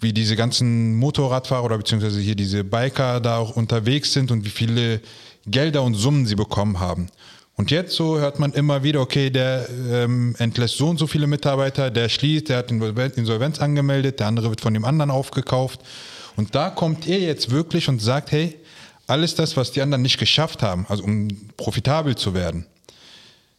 [0.00, 4.50] wie diese ganzen Motorradfahrer oder beziehungsweise hier diese Biker da auch unterwegs sind und wie
[4.50, 5.00] viele
[5.46, 7.08] Gelder und Summen sie bekommen haben.
[7.56, 11.26] Und jetzt so hört man immer wieder, okay, der ähm, entlässt so und so viele
[11.26, 15.80] Mitarbeiter, der schließt, der hat Insolven- Insolvenz angemeldet, der andere wird von dem anderen aufgekauft.
[16.36, 18.56] Und da kommt ihr jetzt wirklich und sagt, hey,
[19.06, 22.66] alles das, was die anderen nicht geschafft haben, also um profitabel zu werden,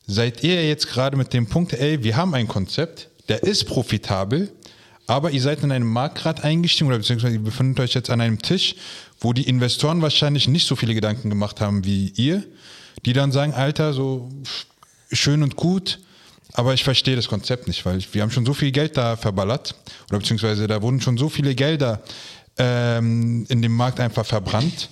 [0.07, 4.51] seid ihr jetzt gerade mit dem Punkt, ey, wir haben ein Konzept, der ist profitabel,
[5.05, 8.21] aber ihr seid in einem Markt gerade eingestiegen oder beziehungsweise ihr befindet euch jetzt an
[8.21, 8.75] einem Tisch,
[9.19, 12.43] wo die Investoren wahrscheinlich nicht so viele Gedanken gemacht haben wie ihr,
[13.05, 14.29] die dann sagen, Alter, so
[15.11, 15.99] schön und gut,
[16.53, 19.75] aber ich verstehe das Konzept nicht, weil wir haben schon so viel Geld da verballert
[20.09, 22.03] oder beziehungsweise da wurden schon so viele Gelder
[22.57, 24.89] ähm, in dem Markt einfach verbrannt.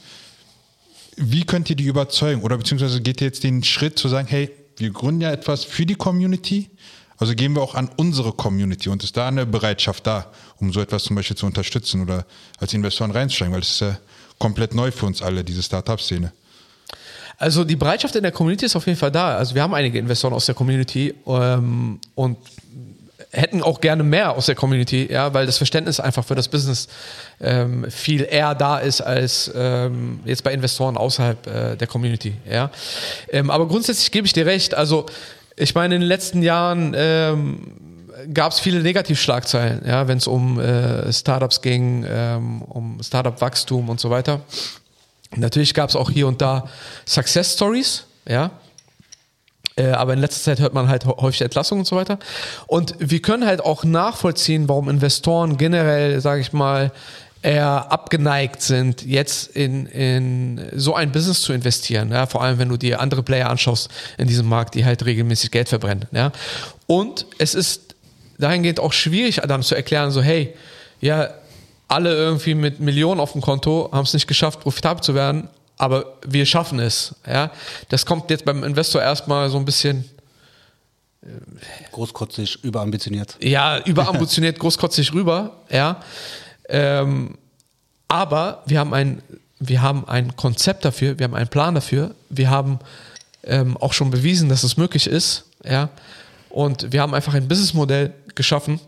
[1.18, 2.42] Wie könnt ihr die überzeugen?
[2.42, 5.86] Oder beziehungsweise geht ihr jetzt den Schritt zu sagen, hey, wir gründen ja etwas für
[5.86, 6.72] die Community,
[7.18, 10.82] also gehen wir auch an unsere Community und ist da eine Bereitschaft da, um so
[10.82, 12.26] etwas zum Beispiel zu unterstützen oder
[12.58, 14.00] als Investoren reinzusteigen, weil das ist ja
[14.40, 16.34] komplett neu für uns alle, diese Startup-Szene.
[17.42, 19.36] Also die Bereitschaft in der Community ist auf jeden Fall da.
[19.36, 22.38] Also wir haben einige Investoren aus der Community ähm, und
[23.32, 26.88] hätten auch gerne mehr aus der Community, ja, weil das Verständnis einfach für das Business
[27.40, 32.70] ähm, viel eher da ist als ähm, jetzt bei Investoren außerhalb äh, der Community, ja.
[33.30, 34.76] Ähm, aber grundsätzlich gebe ich dir recht.
[34.76, 35.08] Also
[35.56, 37.60] ich meine, in den letzten Jahren ähm,
[38.36, 44.00] gab es viele Negativschlagzeilen, ja, wenn es um äh, Startups ging, ähm, um Startup-Wachstum und
[44.00, 44.42] so weiter.
[45.36, 46.68] Natürlich gab es auch hier und da
[47.06, 48.52] Success Stories, ja.
[49.78, 52.20] Äh, aber in letzter Zeit hört man halt hä- häufig Entlassungen und so weiter.
[52.68, 56.92] Und wir können halt auch nachvollziehen, warum Investoren generell, sage ich mal,
[57.42, 62.12] eher abgeneigt sind, jetzt in, in so ein Business zu investieren.
[62.12, 62.28] Ja?
[62.28, 65.70] Vor allem, wenn du dir andere Player anschaust in diesem Markt, die halt regelmäßig Geld
[65.70, 66.06] verbrennen.
[66.12, 66.32] Ja?
[66.86, 67.96] Und es ist
[68.38, 70.54] dahingehend auch schwierig, dann zu erklären, so hey,
[71.00, 71.30] ja,
[71.92, 76.06] alle irgendwie mit Millionen auf dem Konto haben es nicht geschafft, profitabel zu werden, aber
[76.26, 77.16] wir schaffen es.
[77.28, 77.52] Ja?
[77.90, 80.06] Das kommt jetzt beim Investor erstmal so ein bisschen
[81.92, 83.38] Großkotzig, überambitioniert.
[83.42, 86.02] ja, überambitioniert, großkotzig rüber, ja.
[86.68, 87.38] Ähm,
[88.08, 89.22] aber wir haben ein,
[89.60, 92.80] wir haben ein Konzept dafür, wir haben einen Plan dafür, wir haben
[93.44, 95.90] ähm, auch schon bewiesen, dass es möglich ist, ja.
[96.50, 98.80] Und wir haben einfach ein Businessmodell geschaffen,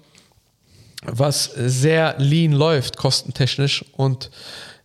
[1.06, 4.32] was sehr lean läuft, kostentechnisch und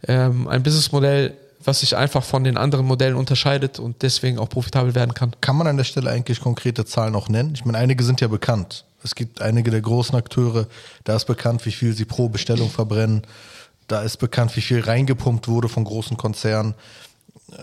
[0.06, 4.94] ähm, ein Businessmodell, was sich einfach von den anderen Modellen unterscheidet und deswegen auch profitabel
[4.94, 5.32] werden kann.
[5.40, 7.52] Kann man an der Stelle eigentlich konkrete Zahlen auch nennen?
[7.54, 8.84] Ich meine, einige sind ja bekannt.
[9.02, 10.66] Es gibt einige der großen Akteure,
[11.04, 13.22] da ist bekannt, wie viel sie pro Bestellung verbrennen.
[13.86, 16.74] Da ist bekannt, wie viel reingepumpt wurde von großen Konzernen.
[17.52, 17.62] Äh,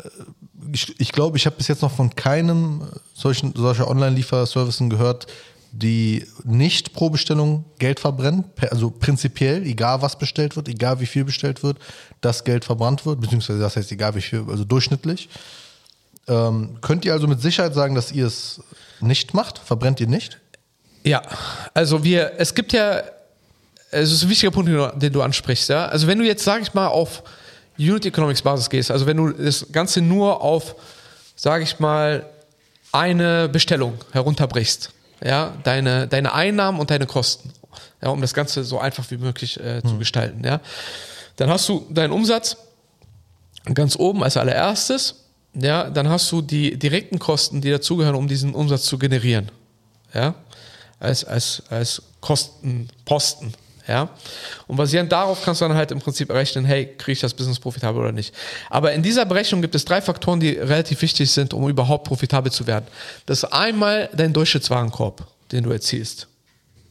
[0.74, 2.82] Ich, ich glaube, ich habe bis jetzt noch von keinem
[3.14, 5.28] solchen, solcher Online-Lieferservicen gehört,
[5.78, 11.26] die nicht pro Bestellung Geld verbrennen, also prinzipiell, egal was bestellt wird, egal wie viel
[11.26, 11.80] bestellt wird,
[12.22, 15.28] das Geld verbrannt wird, beziehungsweise das heißt egal wie viel, also durchschnittlich.
[16.28, 18.62] Ähm, könnt ihr also mit Sicherheit sagen, dass ihr es
[19.02, 19.60] nicht macht?
[19.60, 20.40] Verbrennt ihr nicht?
[21.04, 21.22] Ja,
[21.74, 23.04] also wir, es gibt ja,
[23.92, 25.88] es ist ein wichtiger Punkt, den du, den du ansprichst, ja.
[25.88, 27.22] Also wenn du jetzt, sag ich mal, auf
[27.78, 30.76] Unit Economics Basis gehst, also wenn du das Ganze nur auf,
[31.36, 32.26] sag ich mal,
[32.94, 34.92] eine Bestellung herunterbrichst,
[35.24, 37.52] ja, deine, deine Einnahmen und deine Kosten,
[38.02, 40.60] ja, um das Ganze so einfach wie möglich äh, zu gestalten, ja.
[41.38, 42.58] Dann hast du deinen Umsatz
[43.74, 48.54] ganz oben als allererstes, ja, dann hast du die direkten Kosten, die dazugehören, um diesen
[48.54, 49.52] Umsatz zu generieren,
[50.14, 50.36] ja,
[51.00, 53.54] als, als, als Kostenposten,
[53.88, 54.10] ja.
[54.68, 57.60] Und basierend darauf kannst du dann halt im Prinzip errechnen, hey, kriege ich das Business
[57.60, 58.34] profitabel oder nicht.
[58.70, 62.52] Aber in dieser Berechnung gibt es drei Faktoren, die relativ wichtig sind, um überhaupt profitabel
[62.52, 62.86] zu werden.
[63.26, 66.28] Das ist einmal dein Durchschnittswarenkorb, den du erzielst.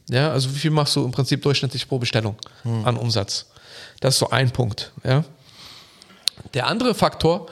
[0.09, 3.47] Ja, also wie viel machst du im Prinzip durchschnittlich pro Bestellung an Umsatz?
[3.99, 5.23] Das ist so ein Punkt, ja.
[6.53, 7.47] Der andere Faktor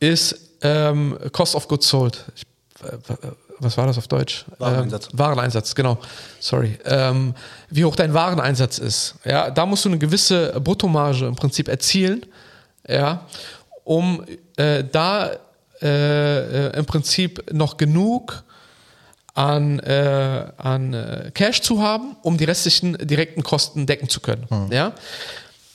[0.00, 2.24] ist ähm, Cost of Goods Sold.
[2.34, 2.42] Ich,
[2.84, 2.96] äh,
[3.60, 4.44] was war das auf Deutsch?
[4.58, 5.08] Wareneinsatz.
[5.12, 5.98] Ähm, Wareneinsatz, genau.
[6.40, 6.78] Sorry.
[6.84, 7.34] Ähm,
[7.70, 9.14] wie hoch dein Wareneinsatz ist.
[9.24, 12.24] Ja, da musst du eine gewisse Bruttomarge im Prinzip erzielen,
[12.86, 13.26] ja,
[13.84, 14.24] um
[14.56, 15.30] äh, da
[15.80, 18.42] äh, äh, im Prinzip noch genug
[19.34, 24.46] an, äh, an äh, Cash zu haben, um die restlichen direkten Kosten decken zu können.
[24.72, 24.92] Ja?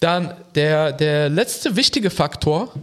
[0.02, 2.74] Dann der, der letzte wichtige Faktor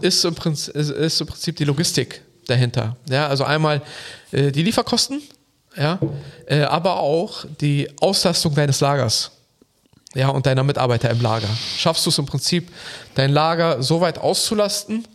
[0.00, 2.96] ist im, Prinzip, ist, ist im Prinzip die Logistik dahinter.
[3.08, 3.28] Ja?
[3.28, 3.82] Also einmal
[4.32, 5.22] äh, die Lieferkosten,
[5.76, 5.98] ja?
[6.46, 9.30] äh, aber auch die Auslastung deines Lagers
[10.14, 11.48] ja, und deiner Mitarbeiter im Lager.
[11.76, 12.70] Schaffst du es im Prinzip,
[13.14, 15.06] dein Lager so weit auszulasten,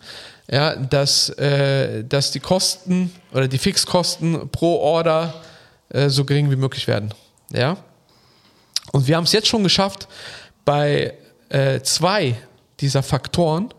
[0.49, 5.33] ja, dass, äh, dass die Kosten oder die Fixkosten pro Order
[5.89, 7.13] äh, so gering wie möglich werden.
[7.51, 7.77] Ja?
[8.91, 10.07] Und wir haben es jetzt schon geschafft,
[10.63, 11.13] bei
[11.49, 12.35] äh, zwei
[12.79, 13.73] dieser Faktoren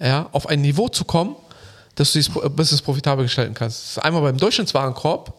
[0.00, 1.36] ja, auf ein Niveau zu kommen,
[1.98, 3.78] dass du dieses Business profitabel gestalten kannst.
[3.82, 5.34] Das ist einmal beim Durchschnittswarenkorb,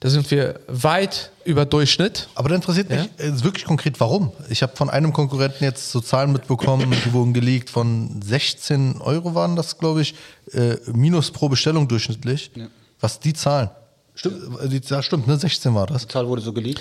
[0.00, 2.28] da sind wir weit über Durchschnitt.
[2.36, 3.24] Aber da interessiert mich Ja?
[3.24, 4.30] äh, wirklich konkret, warum.
[4.48, 9.34] Ich habe von einem Konkurrenten jetzt so Zahlen mitbekommen, die wurden geleakt von 16 Euro
[9.34, 10.14] waren das, glaube ich,
[10.52, 12.52] äh, minus pro Bestellung durchschnittlich.
[13.00, 13.70] Was die zahlen.
[14.18, 14.36] Stimmt.
[14.72, 15.38] Die, ja, stimmt, ne?
[15.38, 16.02] 16 war das.
[16.02, 16.80] Die Zahl wurde so geleakt.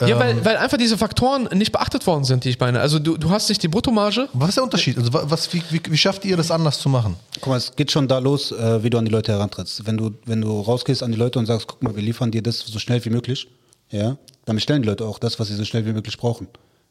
[0.00, 2.80] Ja, weil, weil einfach diese Faktoren nicht beachtet worden sind, die ich meine.
[2.80, 4.28] Also du, du hast nicht die Bruttomarge.
[4.32, 4.98] Was ist der Unterschied?
[4.98, 7.14] Also, wa- was, wie, wie, wie schafft ihr das anders zu machen?
[7.40, 9.86] Guck mal, es geht schon da los, äh, wie du an die Leute herantrittst.
[9.86, 12.42] Wenn du, wenn du rausgehst an die Leute und sagst, guck mal, wir liefern dir
[12.42, 13.46] das so schnell wie möglich,
[13.90, 16.48] ja, dann bestellen die Leute auch das, was sie so schnell wie möglich brauchen.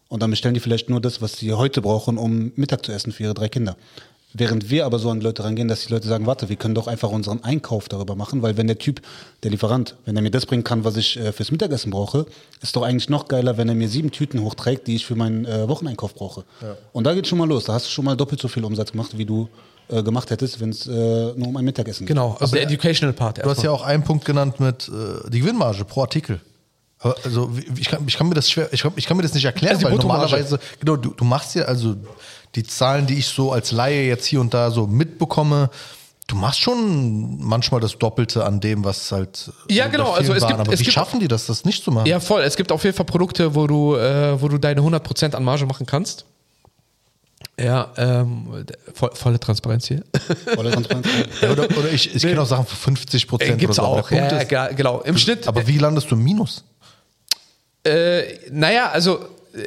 [0.08, 3.12] Und dann bestellen die vielleicht nur das, was sie heute brauchen, um Mittag zu essen
[3.12, 3.76] für ihre drei Kinder.
[4.34, 6.74] Während wir aber so an die Leute rangehen, dass die Leute sagen, warte, wir können
[6.74, 9.02] doch einfach unseren Einkauf darüber machen, weil wenn der Typ,
[9.44, 12.26] der Lieferant, wenn er mir das bringen kann, was ich äh, fürs Mittagessen brauche,
[12.62, 15.46] ist doch eigentlich noch geiler, wenn er mir sieben Tüten hochträgt, die ich für meinen
[15.46, 16.46] äh, Wocheneinkauf brauche.
[16.94, 17.66] Und da geht schon mal los.
[17.66, 19.50] Da hast du schon mal doppelt so viel Umsatz gemacht, wie du
[19.90, 22.16] äh, gemacht hättest, wenn es äh, nur um ein Mittagessen geht.
[22.16, 23.44] Genau, also der Educational Part.
[23.44, 26.40] Du hast ja auch einen Punkt genannt mit äh, die Gewinnmarge pro Artikel.
[27.00, 29.34] Aber Also ich kann, ich kann mir das schwer, ich kann, ich kann mir das
[29.34, 31.96] nicht erklären, Also weil normalerweise, genau, du, du machst ja, also
[32.56, 35.70] die Zahlen, die ich so als Laie jetzt hier und da so mitbekomme,
[36.28, 40.42] du machst schon manchmal das Doppelte an dem, was halt Ja, bei genau, also es
[40.42, 40.50] waren.
[40.50, 42.06] gibt- Aber es wie gibt- schaffen die das, das nicht zu machen?
[42.08, 42.42] Ja, voll.
[42.42, 45.66] Es gibt auf jeden Fall Produkte, wo du, äh, wo du deine 100% an Marge
[45.66, 46.26] machen kannst.
[47.60, 50.04] Ja, ähm, voll, volle Transparenz hier.
[50.56, 51.08] Volle Transparenz.
[51.42, 53.60] Ja, oder, oder ich, ich kenne auch Sachen für 50 Äh, Prozent.
[53.60, 53.94] gibt's oder so.
[54.00, 54.12] auch.
[54.12, 55.02] Ja, ist, ja, genau.
[55.02, 55.48] Im Schnitt.
[55.48, 56.64] aber wie landest du im Minus?
[57.84, 59.20] Äh, naja, also
[59.54, 59.60] äh,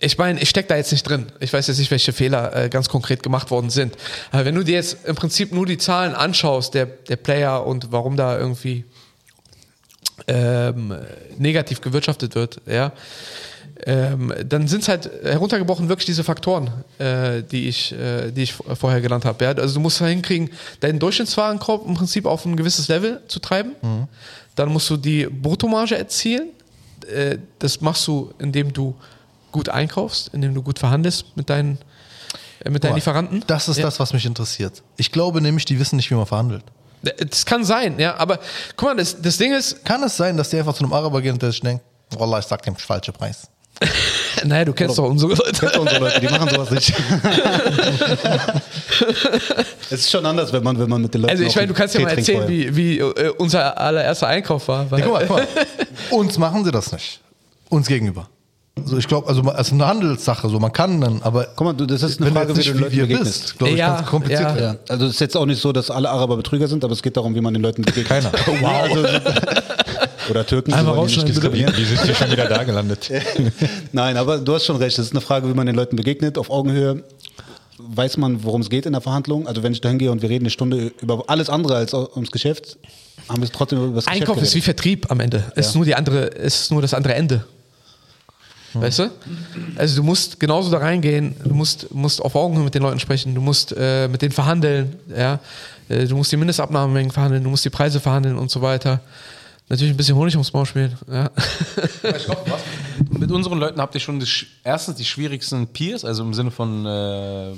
[0.00, 1.26] ich meine, ich stecke da jetzt nicht drin.
[1.40, 3.96] Ich weiß jetzt nicht, welche Fehler äh, ganz konkret gemacht worden sind.
[4.32, 7.92] Aber wenn du dir jetzt im Prinzip nur die Zahlen anschaust, der, der Player und
[7.92, 8.84] warum da irgendwie
[10.26, 10.94] ähm,
[11.38, 12.92] negativ gewirtschaftet wird, ja,
[13.86, 18.52] ähm, dann sind es halt heruntergebrochen wirklich diese Faktoren, äh, die, ich, äh, die ich
[18.52, 19.44] vorher genannt habe.
[19.44, 19.52] Ja?
[19.52, 23.72] Also du musst da hinkriegen, deinen Durchschnittswarenkorb im Prinzip auf ein gewisses Level zu treiben.
[24.54, 26.50] Dann musst du die Bruttomarge erzielen.
[27.12, 28.94] Äh, das machst du, indem du
[29.54, 31.78] gut einkaufst, indem du gut verhandelst mit deinen,
[32.64, 33.44] äh, mit deinen Boah, Lieferanten.
[33.46, 33.84] Das ist Ja.
[33.84, 34.82] das, was mich interessiert.
[34.96, 36.64] Ich glaube nämlich, die wissen nicht, wie man verhandelt.
[37.30, 38.40] Das kann sein, ja, aber
[38.76, 41.22] guck mal, das, das Ding ist, Kann es sein, dass die einfach zu einem Araber
[41.22, 41.84] gehen und der sich denkt,
[42.18, 43.48] Wallah, ich sag dem falsche Preis.
[44.44, 45.52] naja, du kennst doch unsere Leute.
[45.60, 46.92] Kennst unsere Leute, die machen sowas nicht.
[49.90, 51.74] es ist schon anders, wenn man, wenn man mit den Leuten Also ich meine, du
[51.74, 54.90] kannst ja mal erzählen, wie, wie äh, unser allererster Einkauf war.
[54.90, 55.46] Weil, Ja, guck mal, guck mal.
[56.18, 57.20] Uns machen sie das nicht.
[57.68, 58.28] Uns gegenüber.
[58.76, 61.72] Also ich glaube, also es ist eine Handelssache, so man kann dann, aber Guck mal,
[61.74, 63.42] du, das ist eine Frage, jetzt wie du nicht den wie Leuten wir begegnest.
[63.42, 64.40] bist, glaube ich, Ja, ganz kompliziert.
[64.56, 64.60] ja.
[64.72, 67.02] Ja, also es ist jetzt auch nicht so, dass alle Araber Betrüger sind, aber es
[67.02, 68.08] geht darum, wie man den Leuten begegnet.
[68.08, 68.32] Keiner.
[68.60, 68.82] Wow.
[68.82, 69.02] Also,
[70.30, 70.70] oder Türken.
[70.72, 71.72] die Einmal die nicht diskriminieren.
[71.76, 73.10] Wie sind wir schon wieder da gelandet?
[73.92, 74.98] Nein, aber du hast schon recht.
[74.98, 76.36] Das ist eine Frage, wie man den Leuten begegnet.
[76.36, 77.04] Auf Augenhöhe
[77.78, 79.46] weiß man, worum es geht in der Verhandlung.
[79.46, 82.30] Also wenn ich da hingehe und wir reden eine Stunde über alles andere als ums
[82.30, 82.76] Geschäft,
[83.28, 85.44] haben wir es trotzdem über das Einkauf Geschäft ist wie Vertrieb am Ende.
[85.54, 87.44] Es ist nur die andere, es ist nur das andere Ende.
[88.74, 89.10] Weißt du?
[89.76, 93.34] Also du musst genauso da reingehen, du musst, musst auf Augenhöhe mit den Leuten sprechen,
[93.34, 95.34] du musst äh, mit denen verhandeln, ja.
[95.88, 99.00] Äh, Du musst die Mindestabnahmemengen verhandeln, du musst die Preise verhandeln und so weiter.
[99.68, 100.96] Natürlich ein bisschen Honig ums Maul spielen.
[101.10, 101.30] Ja.
[102.16, 102.60] Ich glaub, was,
[103.18, 106.50] mit unseren Leuten habt ihr schon die, sch- erstens die schwierigsten Peers, also im Sinne
[106.50, 107.52] von äh,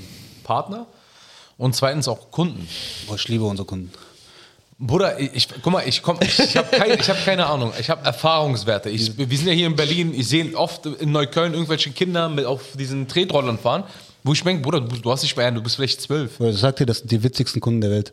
[0.44, 0.86] Partner
[1.58, 2.68] und zweitens auch Kunden.
[3.06, 3.90] Boah, ich liebe unsere Kunden.
[4.79, 8.05] Bruder, ich, guck mal, ich komm, ich, ich habe kein, hab keine Ahnung, ich habe
[8.05, 8.91] Erfahrungswerte.
[8.91, 12.45] Ich, wir sind ja hier in Berlin, ich sehe oft in Neukölln irgendwelche Kinder mit
[12.45, 13.85] auf diesen Tretrollern fahren,
[14.22, 16.33] wo ich denke, Bruder, du, du hast dich bei du bist vielleicht zwölf.
[16.39, 18.12] Das sagt dir, das sind die witzigsten Kunden der Welt.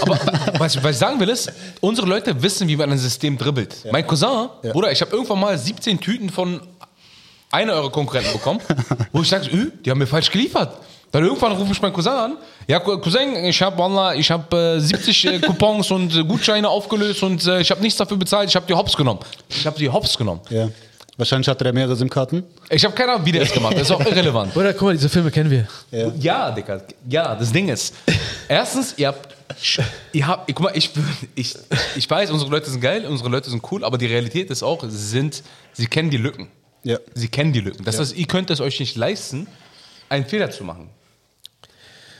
[0.00, 0.18] Aber
[0.58, 3.76] was, ich- was ich sagen will ist, unsere Leute wissen, wie man ein System dribbelt.
[3.92, 6.60] Mein Cousin, Bruder, ich habe irgendwann mal 17 Tüten von
[7.52, 8.60] einer eurer Konkurrenten bekommen,
[9.12, 9.48] wo ich sage,
[9.84, 10.76] die haben mir falsch geliefert.
[11.12, 12.36] Dann irgendwann rufe ich meinen Cousin an.
[12.68, 17.44] Ja, Cousin, ich habe ich hab, äh, 70 äh, Coupons und äh, Gutscheine aufgelöst und
[17.46, 18.48] äh, ich habe nichts dafür bezahlt.
[18.48, 19.20] Ich habe die Hops genommen.
[19.48, 20.40] Ich habe die Hops genommen.
[20.50, 20.68] Ja.
[21.16, 22.44] Wahrscheinlich hatte der mehrere SIM-Karten.
[22.70, 23.80] Ich habe keine Ahnung, wie der das gemacht hat.
[23.80, 24.56] Das ist auch irrelevant.
[24.56, 25.66] Oder guck mal, diese Filme kennen wir.
[25.90, 26.12] Ja.
[26.18, 26.80] Ja, Digga.
[27.08, 27.92] Ja, das Ding ist,
[28.48, 29.34] erstens, ihr habt,
[30.12, 30.90] ihr habt, guck mal, ich,
[31.34, 31.54] ich,
[31.96, 34.82] ich weiß, unsere Leute sind geil, unsere Leute sind cool, aber die Realität ist auch,
[34.84, 35.42] sie sind,
[35.74, 36.48] sie kennen die Lücken.
[36.84, 36.98] Ja.
[37.14, 37.84] Sie kennen die Lücken.
[37.84, 39.46] Das heißt, ihr könnt es euch nicht leisten,
[40.08, 40.88] einen Fehler zu machen.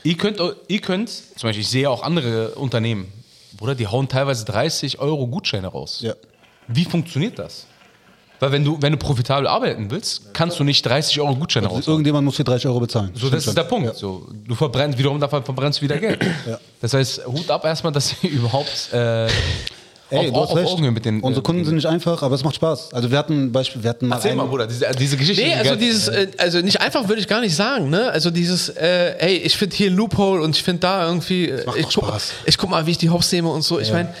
[0.03, 3.11] Ihr könnt, ihr könnt, zum Beispiel, ich sehe auch andere Unternehmen,
[3.57, 5.99] Bruder, die hauen teilweise 30 Euro Gutscheine raus.
[6.01, 6.13] Ja.
[6.67, 7.67] Wie funktioniert das?
[8.39, 11.93] Weil wenn du, wenn du profitabel arbeiten willst, kannst du nicht 30 Euro Gutscheine raushauen.
[11.93, 13.11] Irgendjemand muss hier 30 Euro bezahlen.
[13.13, 13.95] So, das ist der Punkt.
[13.95, 16.25] So, du verbrennst wiederum, davon verbrennst du wieder Geld.
[16.81, 19.27] Das heißt, Hut ab erstmal, dass ihr überhaupt äh,
[20.11, 20.69] Ey, auf, du hast auf recht.
[20.69, 21.21] Augenhöhe mit den.
[21.21, 22.93] Unsere äh, Kunden sind nicht einfach, aber es macht Spaß.
[22.93, 25.41] Also wir hatten ein Beispiel, wir hatten mal Erzähl mal, Bruder, diese, diese Geschichte.
[25.41, 28.11] Nee, also dieses, äh, also nicht einfach würde ich gar nicht sagen, ne?
[28.11, 31.65] Also dieses, äh, ey, ich finde hier ein Loophole und ich finde da irgendwie, äh,
[31.65, 32.33] macht ich, guck, Spaß.
[32.45, 33.79] ich guck mal, wie ich die Hops nehme und so.
[33.79, 34.13] Ich meine,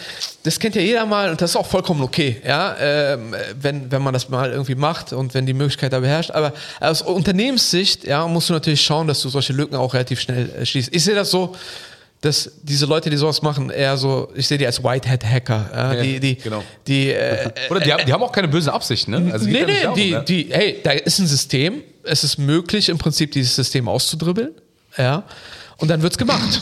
[0.43, 4.01] das kennt ja jeder mal und das ist auch vollkommen okay, ja, ähm, wenn, wenn
[4.01, 6.31] man das mal irgendwie macht und wenn die Möglichkeit da beherrscht.
[6.31, 10.49] Aber aus Unternehmenssicht, ja, musst du natürlich schauen, dass du solche Lücken auch relativ schnell
[10.49, 10.95] äh, schließt.
[10.95, 11.55] Ich sehe das so,
[12.21, 15.69] dass diese Leute, die sowas machen, eher so, ich sehe die als Whitehead-Hacker.
[15.73, 16.63] Ja, Ja, die, die, genau.
[16.85, 19.31] die, äh, Oder die, haben, die haben auch keine böse Absicht, ne?
[19.33, 20.23] Also nee, ja nee, darum, die, ne?
[20.27, 21.83] die, hey, da ist ein System.
[22.03, 24.51] Es ist möglich, im Prinzip dieses System auszudribbeln.
[24.97, 25.23] Ja.
[25.77, 26.61] Und dann wird's gemacht.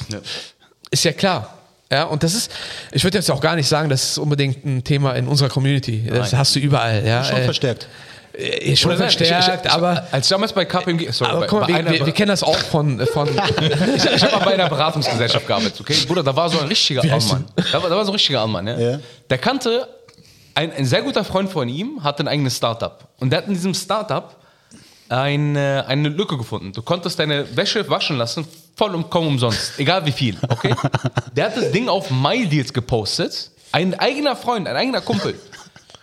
[0.92, 1.60] Ist ja klar.
[1.92, 2.52] Ja, und das ist,
[2.92, 6.06] ich würde jetzt auch gar nicht sagen, das ist unbedingt ein Thema in unserer Community.
[6.08, 7.06] Das hast du überall.
[7.06, 7.88] Ja, schon äh, verstärkt.
[8.40, 11.12] Äh, schon Oder nein, verstärkt, ich, ich, aber, Als ich damals bei KPMG.
[11.12, 13.28] Sorry, aber bei, guck mal, bei wir, wir, wir kennen das auch von, von
[13.96, 15.96] ich, ich habe mal bei einer Beratungsgesellschaft gearbeitet, okay?
[16.08, 17.46] Bruder, da war so ein richtiger Allmann.
[17.72, 18.80] Da war, da war so ein richtiger Allmann, ja?
[18.80, 19.00] Ja.
[19.30, 19.88] Der kannte,
[20.56, 23.08] ein, ein sehr guter Freund von ihm hatte ein eigenes Startup.
[23.20, 24.36] Und der hat in diesem Startup
[25.10, 26.72] eine, eine Lücke gefunden.
[26.72, 29.80] Du konntest deine Wäsche waschen lassen, voll und kaum umsonst.
[29.80, 30.74] Egal wie viel, okay?
[31.36, 33.52] Der hat das Ding auf MyDeals gepostet.
[33.72, 35.36] Ein eigener Freund, ein eigener Kumpel.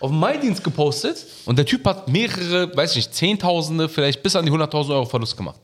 [0.00, 1.24] Auf MyDeals gepostet.
[1.46, 5.06] Und der Typ hat mehrere, weiß ich nicht, Zehntausende, vielleicht bis an die 100.000 Euro
[5.06, 5.58] Verlust gemacht.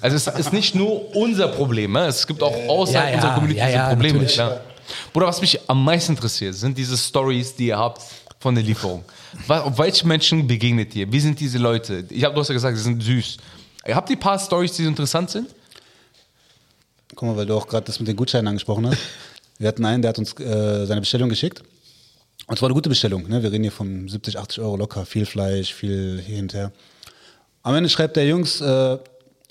[0.00, 2.06] Also es ist nicht nur unser Problem, ne?
[2.06, 4.24] es gibt auch außerhalb Ja, ja, unserer Community ja, ja, Probleme.
[4.24, 4.60] Klar.
[5.12, 8.02] Bruder, was mich am meisten interessiert, sind diese Stories, die ihr habt
[8.38, 9.04] von der Lieferung.
[9.46, 11.10] Welche Menschen begegnet ihr?
[11.10, 12.04] Wie sind diese Leute?
[12.08, 13.36] Ich hab, du hast ja gesagt, sie sind süß.
[13.86, 15.48] Ihr habt ihr ein paar Stories, die interessant sind?
[17.14, 18.98] Guck mal, weil du auch gerade das mit den Gutscheinen angesprochen hast.
[19.58, 21.62] Wir hatten einen, der hat uns äh, seine Bestellung geschickt.
[22.50, 23.28] Und es war eine gute Bestellung.
[23.28, 23.40] Ne?
[23.44, 25.06] Wir reden hier von 70, 80 Euro locker.
[25.06, 26.72] Viel Fleisch, viel hier und her.
[27.62, 28.98] Am Ende schreibt der Jungs, äh,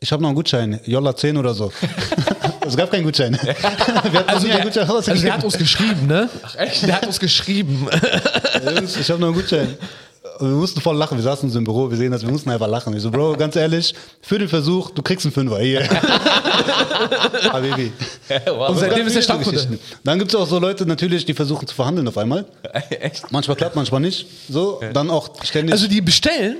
[0.02, 1.72] ich habe noch einen Gutschein, Jolla 10 oder so.
[2.68, 3.40] es gab keinen Gutschein.
[4.12, 6.30] Wir Also der, Gutschein also der hat uns geschrieben, ne?
[6.44, 6.88] Ach echt?
[6.88, 7.88] Der hat uns geschrieben.
[8.76, 9.78] Jungs, ich habe noch einen Gutschein.
[10.40, 11.18] Und wir mussten voll lachen.
[11.18, 12.96] Wir saßen so im Büro, wir sehen das, wir mussten einfach lachen.
[12.96, 15.60] Ich so, Bro, ganz ehrlich, für den Versuch, du kriegst einen Fünfer.
[15.60, 15.82] Hier.
[17.52, 17.92] Habibi.
[18.48, 19.80] Und seitdem ist er so Stammkunde.
[20.04, 22.46] Dann gibt es auch so Leute natürlich, die versuchen zu verhandeln auf einmal.
[22.90, 23.30] Echt?
[23.32, 24.28] Manchmal klappt, manchmal nicht.
[24.50, 25.74] So, dann auch ständig.
[25.74, 26.56] Also die bestellen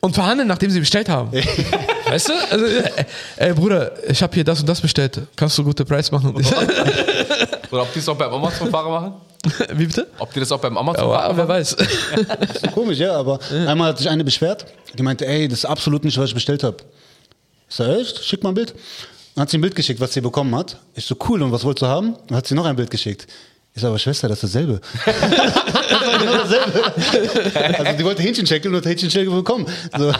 [0.00, 1.30] und verhandeln, nachdem sie bestellt haben.
[2.08, 2.32] weißt du?
[2.50, 2.66] Also,
[3.36, 5.20] ey Bruder, ich habe hier das und das bestellt.
[5.36, 6.34] Kannst du gute Preis machen?
[6.34, 9.14] Oder ob die es auch beim Amazon-Fahrer machen?
[9.74, 10.06] Wie bitte?
[10.18, 11.56] Ob die das auch beim Amazon-Fahrer Aber wer machen?
[11.60, 11.76] weiß.
[12.74, 14.66] Komisch, ja, aber einmal hat sich eine beschwert,
[14.96, 16.76] die meinte, ey, das ist absolut nicht, was ich bestellt habe.
[17.68, 18.24] Ich so, echt?
[18.24, 18.74] Schick mal ein Bild.
[19.34, 20.78] Dann hat sie ein Bild geschickt, was sie bekommen hat.
[20.94, 22.16] Ich so, cool, und was wolltest du haben?
[22.28, 23.26] Dann hat sie noch ein Bild geschickt.
[23.74, 24.80] Ich so, aber Schwester, das ist dasselbe.
[25.04, 26.92] das war genau dasselbe.
[27.78, 29.66] Also die wollte Hähnchenschenkel und hat Hähnchenschenkel bekommen.
[29.98, 30.12] So.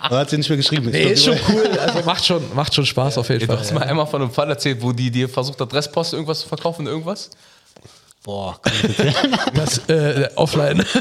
[0.00, 0.88] Aber hat sie nicht mehr geschrieben.
[0.90, 1.78] Nee, glaub, ist schon cool.
[1.78, 3.58] Also macht schon, macht schon Spaß auf jeden Du Fall.
[3.58, 6.48] hast mal einmal von einem Fall erzählt, wo die dir versucht hat, Restpost irgendwas zu
[6.48, 7.28] verkaufen, irgendwas?
[8.26, 8.58] Boah?
[9.54, 10.84] Das äh, offline.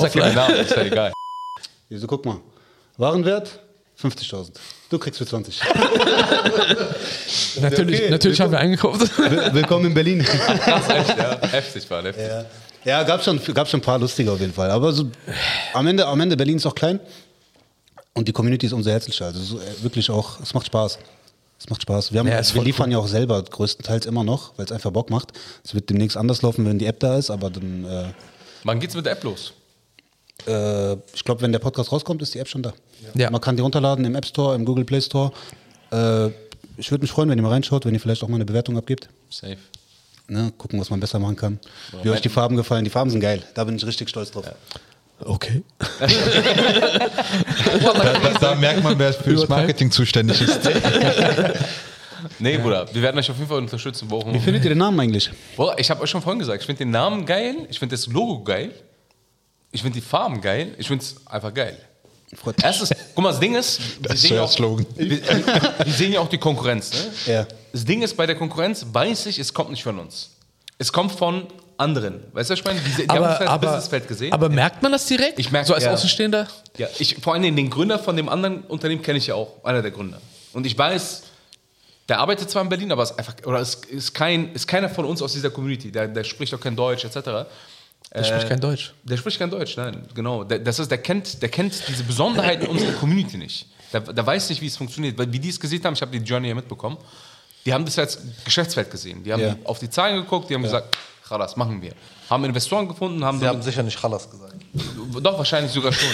[0.00, 1.12] Sag keinen Namen, ist ja egal.
[1.90, 2.38] Ich so, guck mal.
[2.96, 3.60] Warenwert
[4.02, 4.52] 50.000.
[4.88, 5.60] Du kriegst für 20.
[7.60, 8.10] natürlich Okay.
[8.10, 9.18] natürlich haben wir eingekauft.
[9.18, 10.24] Will- Willkommen in Berlin.
[10.24, 11.38] Krass, echt, ja.
[11.46, 12.26] Heftig war, heftig.
[12.26, 12.44] Ja,
[12.84, 14.70] ja gab, schon, gab schon ein paar lustige auf jeden Fall.
[14.70, 15.10] Aber so,
[15.74, 16.98] am, Ende, am Ende, Berlin ist auch klein
[18.14, 19.26] und die Community ist umso herzlicher.
[19.26, 20.98] Also so, äh, wirklich auch, es macht Spaß.
[21.62, 22.12] Es macht Spaß.
[22.12, 25.10] Wir, haben, Ja, wir liefern ja auch selber größtenteils immer noch, weil es einfach Bock
[25.10, 25.30] macht.
[25.62, 28.06] Es wird demnächst anders laufen, wenn die App da ist, aber dann, äh,
[28.64, 29.52] Wann geht's mit der App los?
[30.48, 32.72] äh, ich glaube, wenn der Podcast rauskommt, ist die App schon da.
[33.14, 33.30] Ja.
[33.30, 35.30] Man kann die runterladen im App Store, im Google Play Store.
[35.92, 36.30] Äh,
[36.78, 38.76] ich würde mich freuen, wenn ihr mal reinschaut, wenn ihr vielleicht auch mal eine Bewertung
[38.76, 39.08] abgibt.
[39.30, 39.56] Safe.
[40.26, 41.60] Ne, gucken, was man besser machen kann.
[42.02, 42.82] Wie euch die Farben gefallen.
[42.82, 43.44] Die Farben sind geil.
[43.54, 44.46] Da bin ich richtig stolz drauf.
[45.24, 45.62] Okay.
[47.82, 50.60] Da, da, da merkt man, wer für das Marketing zuständig ist.
[52.38, 54.06] Nee, Bruder, wir werden euch auf jeden Fall unterstützen.
[54.10, 54.32] Warum?
[54.32, 55.30] Wie findet ihr den Namen eigentlich?
[55.56, 58.06] Boah, ich habe euch schon vorhin gesagt, ich finde den Namen geil, ich finde das
[58.06, 58.72] Logo geil,
[59.70, 61.76] ich finde die Farben geil, ich finde es einfach geil.
[62.62, 64.86] Erstens, guck mal, das Ding ist, wir Das ist sehen, auch, Slogan.
[64.96, 66.92] wir, wir sehen ja auch die Konkurrenz.
[66.92, 67.32] Ne?
[67.32, 67.46] Ja.
[67.72, 70.30] Das Ding ist, bei der Konkurrenz weiß ich, es kommt nicht von uns.
[70.78, 71.46] Es kommt von
[71.82, 72.22] anderen.
[72.32, 72.80] Weißt du, was ich meine?
[72.80, 74.32] Die, die haben das Aber, aber, Businessfeld gesehen.
[74.32, 75.38] aber merkt man das direkt?
[75.38, 75.92] Ich merke- So als ja.
[75.92, 76.48] Außenstehender?
[76.78, 79.82] Ja, ich, vor allem den Gründer von dem anderen Unternehmen kenne ich ja auch, einer
[79.82, 80.20] der Gründer.
[80.52, 81.22] Und ich weiß,
[82.08, 85.04] der arbeitet zwar in Berlin, aber ist einfach, oder ist, ist, kein, ist keiner von
[85.04, 87.14] uns aus dieser Community, der, der spricht auch kein Deutsch, etc.
[88.14, 88.92] Der spricht kein Deutsch.
[89.04, 90.44] Der spricht kein Deutsch, nein, genau.
[90.44, 93.66] Der, das ist, der, kennt, der kennt diese Besonderheiten unserer Community nicht.
[93.92, 95.16] Der, der weiß nicht, wie es funktioniert.
[95.18, 96.96] Weil, wie die es gesehen haben, ich habe die Journey ja mitbekommen,
[97.64, 99.22] die haben das als Geschäftsfeld gesehen.
[99.22, 99.56] Die haben Ja.
[99.64, 100.96] auf die Zahlen geguckt, die haben gesagt,
[101.38, 101.92] das machen wir.
[102.30, 104.54] Haben Investoren gefunden, haben Sie haben sicher nicht Chalas gesagt.
[105.22, 106.08] doch, wahrscheinlich sogar schon.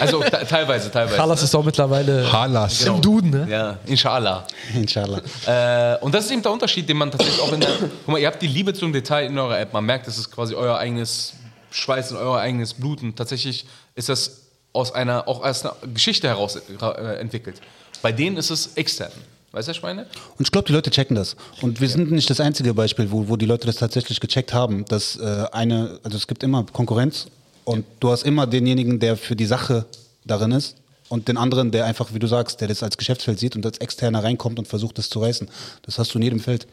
[0.00, 1.16] Also te- teilweise, teilweise.
[1.16, 2.82] Carlos ist auch mittlerweile Halas.
[2.86, 3.46] im Duden, ne?
[3.50, 4.46] Ja, inshallah.
[4.74, 5.20] Inshallah.
[5.46, 7.70] Äh, und das ist eben der Unterschied, den man tatsächlich auch in der.
[7.78, 9.72] Guck mal, ihr habt die Liebe zum Detail in eurer App.
[9.72, 11.34] Man merkt, das ist quasi euer eigenes
[11.70, 13.02] Schweiß und euer eigenes Blut.
[13.02, 14.42] Und tatsächlich ist das
[14.72, 17.60] aus einer, auch aus einer Geschichte heraus äh, entwickelt.
[18.02, 19.10] Bei denen ist es extern.
[19.52, 20.02] Weißt du, meine?
[20.02, 21.34] Und ich glaube, die Leute checken das.
[21.60, 24.84] Und wir sind nicht das einzige Beispiel, wo, wo die Leute das tatsächlich gecheckt haben,
[24.84, 27.26] dass äh, eine, also es gibt immer Konkurrenz
[27.64, 29.86] und du hast immer denjenigen, der für die Sache
[30.24, 30.76] darin ist
[31.08, 33.78] und den anderen, der einfach, wie du sagst, der das als Geschäftsfeld sieht und als
[33.78, 35.48] Externer reinkommt und versucht, das zu reißen.
[35.82, 36.68] Das hast du in jedem Feld.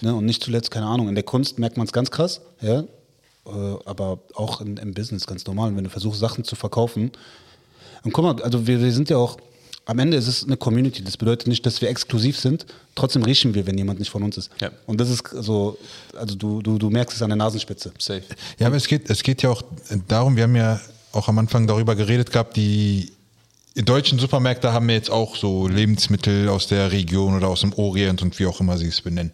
[0.00, 0.12] Ne?
[0.12, 3.76] Und nicht zuletzt, keine Ahnung, in der Kunst merkt man es ganz krass, ja, äh,
[3.84, 5.68] aber auch in, im Business ganz normal.
[5.68, 7.12] Und wenn du versuchst, Sachen zu verkaufen,
[8.02, 9.36] und guck mal, also wir, wir sind ja auch,
[9.86, 11.02] am Ende ist es eine Community.
[11.02, 12.66] Das bedeutet nicht, dass wir exklusiv sind.
[12.96, 14.50] Trotzdem riechen wir, wenn jemand nicht von uns ist.
[14.60, 14.70] Ja.
[14.84, 15.78] Und das ist so,
[16.16, 17.92] also du, du, du merkst es an der Nasenspitze.
[17.98, 18.22] Safe.
[18.58, 19.62] Ja, aber es geht, es geht ja auch
[20.08, 20.80] darum, wir haben ja
[21.12, 23.12] auch am Anfang darüber geredet gehabt, die
[23.76, 28.22] deutschen Supermärkte haben ja jetzt auch so Lebensmittel aus der Region oder aus dem Orient
[28.22, 29.32] und wie auch immer sie es benennen.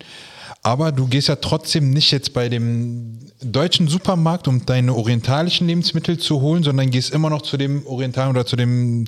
[0.63, 6.19] Aber du gehst ja trotzdem nicht jetzt bei dem deutschen Supermarkt, um deine orientalischen Lebensmittel
[6.19, 9.07] zu holen, sondern gehst immer noch zu dem orientalen oder zu dem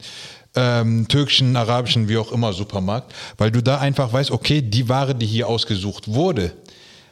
[0.55, 5.15] ähm, türkischen, arabischen, wie auch immer Supermarkt, weil du da einfach weißt, okay, die Ware,
[5.15, 6.53] die hier ausgesucht wurde,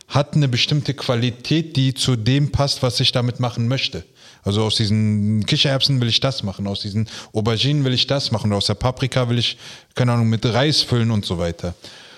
[0.09, 4.05] hat eine bestimmte Qualität, die zu dem passt, was ich damit machen möchte.
[4.45, 8.53] Also aus diesen Kichererbsen will ich das machen, aus diesen Auberginen will ich das machen,
[8.53, 9.57] aus der Paprika will ich,
[9.95, 11.74] keine Ahnung, mit Reis füllen und so weiter.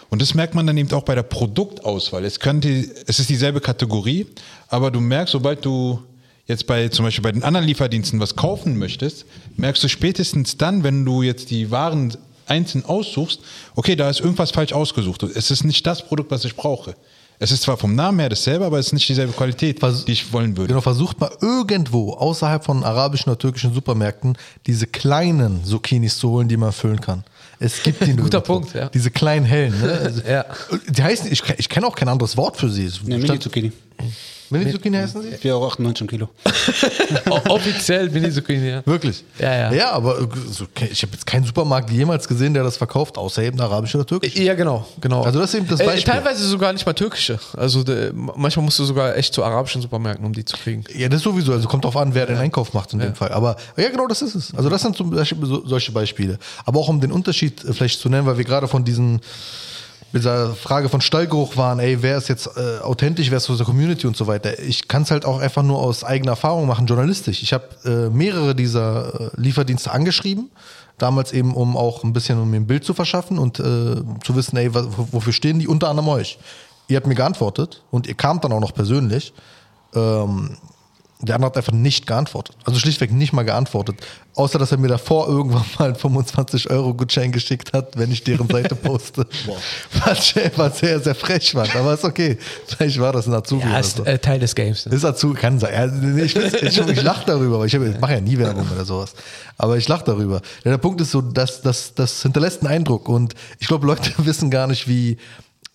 [0.09, 2.25] Und das merkt man dann eben auch bei der Produktauswahl.
[2.25, 2.69] Es, könnte,
[3.07, 4.27] es ist dieselbe Kategorie,
[4.69, 6.03] aber du merkst, sobald du
[6.47, 9.25] jetzt bei zum Beispiel bei den anderen Lieferdiensten was kaufen möchtest,
[9.57, 12.17] merkst du spätestens dann, wenn du jetzt die Waren
[12.47, 13.41] einzeln aussuchst,
[13.75, 15.23] okay, da ist irgendwas falsch ausgesucht.
[15.23, 16.95] Es ist nicht das Produkt, was ich brauche.
[17.41, 20.13] Es ist zwar vom Namen her dasselbe, aber es ist nicht dieselbe Qualität, Vers- die
[20.13, 20.69] ich wollen würde.
[20.69, 24.37] Genau, versucht mal irgendwo außerhalb von arabischen oder türkischen Supermärkten
[24.67, 27.25] diese kleinen Zucchinis zu holen, die man füllen kann.
[27.59, 28.41] Es gibt die Guter.
[28.41, 28.89] Punkt, ja.
[28.89, 29.79] Diese kleinen hellen.
[29.81, 29.93] Ne?
[30.05, 30.45] Also, Ja.
[30.89, 32.89] Die heißen, ich, ich kenne auch kein anderes Wort für sie.
[33.05, 33.73] Ne, Mini-Zucchini.
[34.51, 35.29] Mini-Zucchini heißen sie?
[35.31, 36.29] 4,98 Euro Kilo.
[37.49, 38.83] Offiziell Mini-Zucchini, ja.
[38.87, 39.25] Wirklich?
[39.39, 39.73] Ja, ja.
[39.73, 43.61] Ja, aber so, ich habe jetzt keinen Supermarkt jemals gesehen, der das verkauft, außer eben
[43.61, 44.37] arabisch oder türkisch.
[44.37, 45.23] Ja, genau, genau.
[45.23, 46.13] Also das ist eben das Äh, Beispiel.
[46.13, 47.39] teilweise sogar nicht mal türkische.
[47.57, 50.85] Also de, manchmal musst du sogar echt zu arabischen Supermärkten, um die zu kriegen.
[50.95, 51.53] Ja, das sowieso.
[51.53, 53.33] Also kommt drauf an, wer den Einkauf macht in dem Fall.
[53.33, 54.55] Aber ja, genau, das ist es.
[54.55, 56.39] Also das sind zum Beispiel so, solche Beispiele.
[56.65, 59.21] Aber auch um den Unterschied äh, vielleicht zu nennen, weil wir gerade von diesen
[60.15, 63.57] mit dieser Frage von Stallgeruch waren, ey, wer ist jetzt äh, authentisch, wer ist aus
[63.57, 64.61] der Community und so weiter.
[64.61, 67.43] Ich kann es halt auch einfach nur aus eigener Erfahrung machen, journalistisch.
[67.43, 70.53] Ich habe äh, mehrere dieser äh, Lieferdienste angeschrieben,
[70.99, 73.63] damals eben, um auch ein bisschen um mir ein Bild zu verschaffen und äh,
[74.23, 76.39] zu wissen, ey, wofür stehen die, unter anderem euch.
[76.87, 79.35] Ihr habt mir geantwortet und ihr kamt dann auch noch persönlich.
[79.97, 80.59] Ähm,
[81.21, 82.57] der andere hat einfach nicht geantwortet.
[82.65, 83.97] Also schlichtweg nicht mal geantwortet.
[84.37, 88.75] Außer, dass er mir davor irgendwann mal einen 25-Euro-Gutschein geschickt hat, wenn ich deren Seite
[88.75, 89.27] poste.
[90.05, 91.67] was, sehr- was sehr, sehr frech war.
[91.77, 92.37] Aber ist okay.
[92.67, 94.05] Vielleicht war das ein Azubi Ja, oder ist so.
[94.05, 94.87] äh, Teil des Games.
[94.87, 94.95] Ne?
[94.97, 95.73] Ist dazu, kann sein.
[96.19, 98.85] Ja, ich ich, ich, ich lache darüber, aber ich, ich mache ja nie Werbung oder
[98.85, 99.13] sowas.
[99.57, 100.41] Aber ich lache darüber.
[100.65, 104.51] Der Punkt ist so, dass das, das hinterlässt einen Eindruck und ich glaube, Leute wissen
[104.51, 105.17] gar nicht, wie,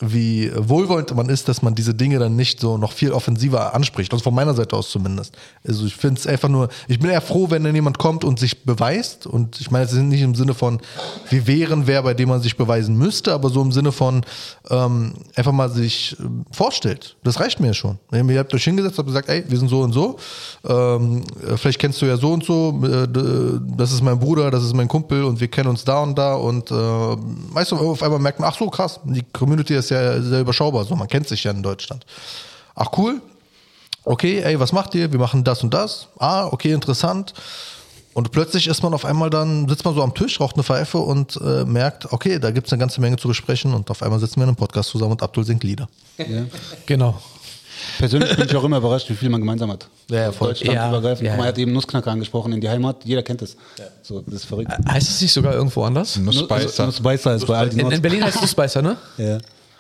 [0.02, 4.14] wie wohlwollend man ist, dass man diese Dinge dann nicht so noch viel offensiver anspricht.
[4.14, 5.36] Also von meiner Seite aus zumindest.
[5.68, 8.40] Also ich finde es einfach nur, ich bin eher froh, wenn dann jemand kommt und
[8.40, 9.28] sich beweist.
[9.28, 10.80] Und ich meine, es ist nicht im Sinne von,
[11.30, 14.22] wir wären wer, bei dem man sich beweisen müsste, aber so im Sinne von
[14.70, 17.18] ähm, einfach mal sich ähm, vorstellt.
[17.26, 18.00] Das reicht mir schon.
[18.14, 20.18] Ihr habt euch hingesetzt und gesagt, ey, wir sind so und so.
[20.66, 22.82] Ähm, äh, vielleicht kennst du ja so und so.
[22.86, 23.06] Äh,
[23.76, 26.36] das ist mein Bruder, das ist mein Kumpel und wir kennen uns da und da.
[26.36, 30.22] Und äh, weißt du, auf einmal merkt man, ach so, krass, die Community ist ja
[30.22, 30.86] sehr überschaubar.
[30.86, 32.06] So, man kennt sich ja in Deutschland.
[32.76, 33.22] Ach cool.
[34.04, 35.12] Okay, ey, was macht ihr?
[35.12, 36.08] Wir machen das und das.
[36.18, 37.34] Ah, okay, interessant.
[38.14, 40.98] Und plötzlich ist man auf einmal dann, sitzt man so am Tisch, raucht eine Pfeife
[40.98, 44.20] und äh, merkt, okay, da gibt es eine ganze Menge zu besprechen und auf einmal
[44.20, 45.88] sitzen wir in einem Podcast zusammen und Abdul singt Lieder.
[46.86, 47.22] Genau.
[47.98, 49.88] Persönlich bin ich auch immer überrascht, wie viel man gemeinsam hat.
[50.10, 50.50] Ja, ja, voll.
[50.50, 51.28] Deutschland Ja, übergreifend.
[51.28, 51.42] ja, ja.
[51.44, 53.06] Er hat eben Nussknacker angesprochen in die Heimat.
[53.06, 53.56] Jeder kennt es.
[54.02, 54.72] So, das ist verrückt.
[54.90, 56.18] Heißt es nicht sogar irgendwo anders?
[56.18, 56.88] Nussbeißer.
[56.88, 58.02] Nussbeißer ist bei Aldi In, in.
[58.02, 58.98] Berlin heißt es Nussbeißer, ne?
[59.18, 59.38] Ja.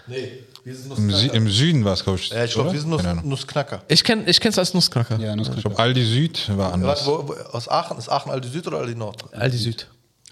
[0.09, 0.31] Nee,
[0.63, 2.29] wir sind Im, Sü Im Süden war es, glaube ich.
[2.29, 3.03] Ja, ich glaube, wir sind Nuss.
[3.23, 3.81] Nussknacker.
[3.87, 5.17] Ich kenne ich kenn's als Nussknacker.
[5.19, 5.61] Ja, Ich Nussknacker.
[5.61, 7.05] glaube, Aldi Süd war anders.
[7.05, 7.97] Warte, wo, wo, aus Aachen?
[7.97, 9.23] Ist Aachen Aldi Süd oder Aldi Nord?
[9.33, 9.87] Aldi Süd.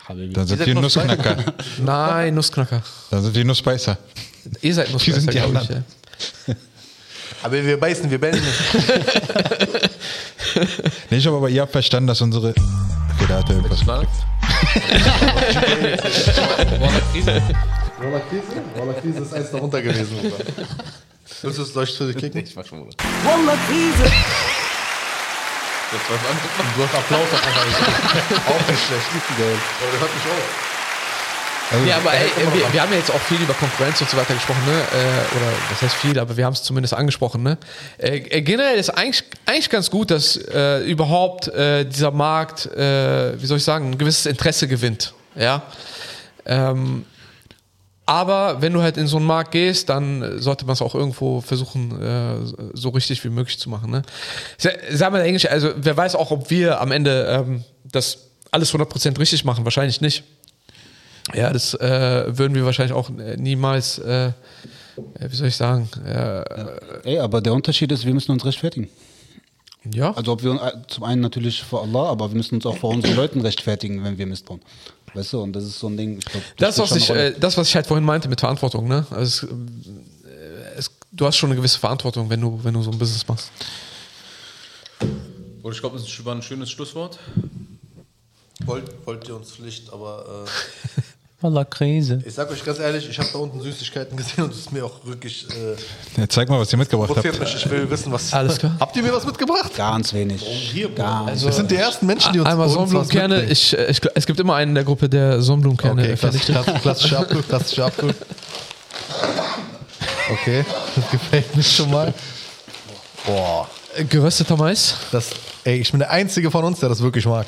[0.08, 0.34] Habibi.
[0.34, 1.16] Dann sind Nussbeißer?
[1.16, 1.54] Nussknacker.
[1.84, 2.82] Nein, Nussknacker.
[3.12, 3.98] Dann sind die Nussbeißer.
[4.62, 5.70] Ihr seid Nussbeißer, glaube ich.
[5.70, 6.56] Ja.
[7.44, 8.60] Aber wir beißen, wir bellen nicht.
[11.10, 12.50] Nee, ich habe aber ihr habt verstanden, dass unsere.
[12.50, 13.82] Okay, da hat er irgendwas.
[18.00, 18.22] Roller
[19.02, 20.18] Krise ist eins darunter gewesen.
[20.18, 20.36] Bruder.
[21.42, 22.44] Willst du es euch für dich klicken?
[22.44, 22.96] Ich war schon Bruder.
[23.24, 24.12] Wallah Krise.
[25.92, 26.38] Das war an.
[26.76, 27.66] Du hast Applaus auf einmal.
[28.46, 29.08] Auch nicht schlecht.
[29.38, 29.56] Geil.
[29.82, 30.68] Aber der hört mich auf.
[31.86, 34.34] Ja, aber ey, wir, wir haben ja jetzt auch viel über Konkurrenz und so weiter
[34.34, 34.72] gesprochen, ne?
[34.72, 37.58] Äh, oder was heißt viel, aber wir haben es zumindest angesprochen, ne?
[37.98, 43.42] Äh, äh, generell ist eigentlich, eigentlich ganz gut, dass äh, überhaupt äh, dieser Markt, äh,
[43.42, 45.14] wie soll ich sagen, ein gewisses Interesse gewinnt.
[45.36, 45.64] Ja.
[46.46, 47.06] Ähm,
[48.08, 51.42] aber wenn du halt in so einen Markt gehst, dann sollte man es auch irgendwo
[51.42, 52.38] versuchen, äh,
[52.74, 53.92] so richtig wie möglich zu machen.
[53.92, 54.02] Ne?
[54.58, 58.74] Sa- Sagen wir Englisch, also wer weiß auch, ob wir am Ende ähm, das alles
[58.74, 60.24] 100% richtig machen, wahrscheinlich nicht.
[61.36, 64.32] Ja, das äh, würden wir wahrscheinlich auch äh, niemals, äh, äh,
[65.30, 65.90] wie soll ich sagen,
[67.04, 68.88] Ey, aber der Unterschied ist, wir müssen uns rechtfertigen.
[69.92, 70.14] ja.
[70.14, 73.16] Also ob wir zum einen natürlich vor Allah, aber wir müssen uns auch vor unseren
[73.18, 74.62] Leuten rechtfertigen, wenn wir Mist bauen.
[75.14, 76.20] Weißt du, und das ist so ein Ding.
[76.20, 78.88] Ich glaub, Das, spielt was ich, äh, das, was ich halt vorhin meinte mit Verantwortung,
[78.88, 79.06] ne?
[79.10, 79.52] Also es,
[80.30, 83.28] äh, es, du hast schon eine gewisse Verantwortung, wenn du, wenn du so ein Business
[83.28, 83.50] machst.
[85.62, 87.20] Bruder, ich glaube, das war ein schönes Schlusswort.
[88.66, 90.46] Wollt, wollt ihr uns Pflicht, aber
[91.40, 92.20] Wallah Krise.
[92.26, 94.84] ich sag euch ganz ehrlich, ich habe da unten Süßigkeiten gesehen und es ist mir
[94.84, 97.40] auch wirklich äh, Ja, zeig mal, was ihr mitgebracht habt.
[97.40, 97.56] mich.
[97.56, 98.34] Ich will wissen, was.
[98.34, 98.76] Alles klar.
[98.80, 99.72] Habt ihr mir was mitgebracht?
[99.76, 100.44] Ganz wenig.
[100.96, 101.44] Ganz.
[101.44, 103.44] das sind die ersten Menschen, die uns Einmal Sonnenblumenkerne.
[103.46, 107.44] Ich, ich, es gibt immer einen in der Gruppe, der Sonnenblumenkerne Okay, klassisch, klassische Abdul,
[107.44, 108.16] klassische Abdul.
[110.32, 110.66] Okay,
[110.96, 112.14] das gefällt mir schon mal.
[113.28, 113.70] Boah,
[114.10, 114.96] Gerösteter Mais.
[115.12, 115.30] das,
[115.64, 117.46] ey, ich bin der Einzige von uns, der das wirklich mag.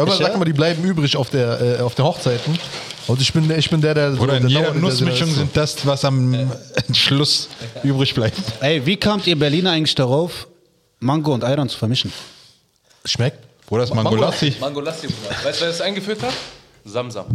[0.00, 2.58] Aber sagt mal, die bleiben übrig auf der, äh, auf der Hochzeiten.
[3.06, 5.84] Und ich bin, ich bin der, der so Oder in der jeder Nussmischung sind das,
[5.86, 6.50] was am
[6.92, 7.48] Schluss
[7.82, 8.38] übrig bleibt.
[8.60, 10.46] Ey, wie kamt ihr Berliner eigentlich darauf,
[11.00, 12.12] Mango und Ayran zu vermischen.
[13.04, 13.38] Schmeckt.
[13.66, 14.54] Bruder, das Mangolassi.
[14.60, 15.36] Mangolassi, Bruder.
[15.44, 16.32] Weißt du, wer das eingeführt hat?
[16.84, 17.26] Samsam.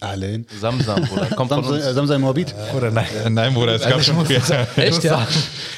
[0.00, 0.46] Allein.
[0.60, 1.26] Samsam, Bruder.
[1.26, 1.84] Kommt von Samsam, uns.
[1.84, 2.54] äh, Samsam Moabit.
[2.76, 3.06] Oder nein?
[3.24, 4.66] Äh, Nein, Bruder, es gab ich schon muss früher.
[4.76, 5.26] Echt, ja?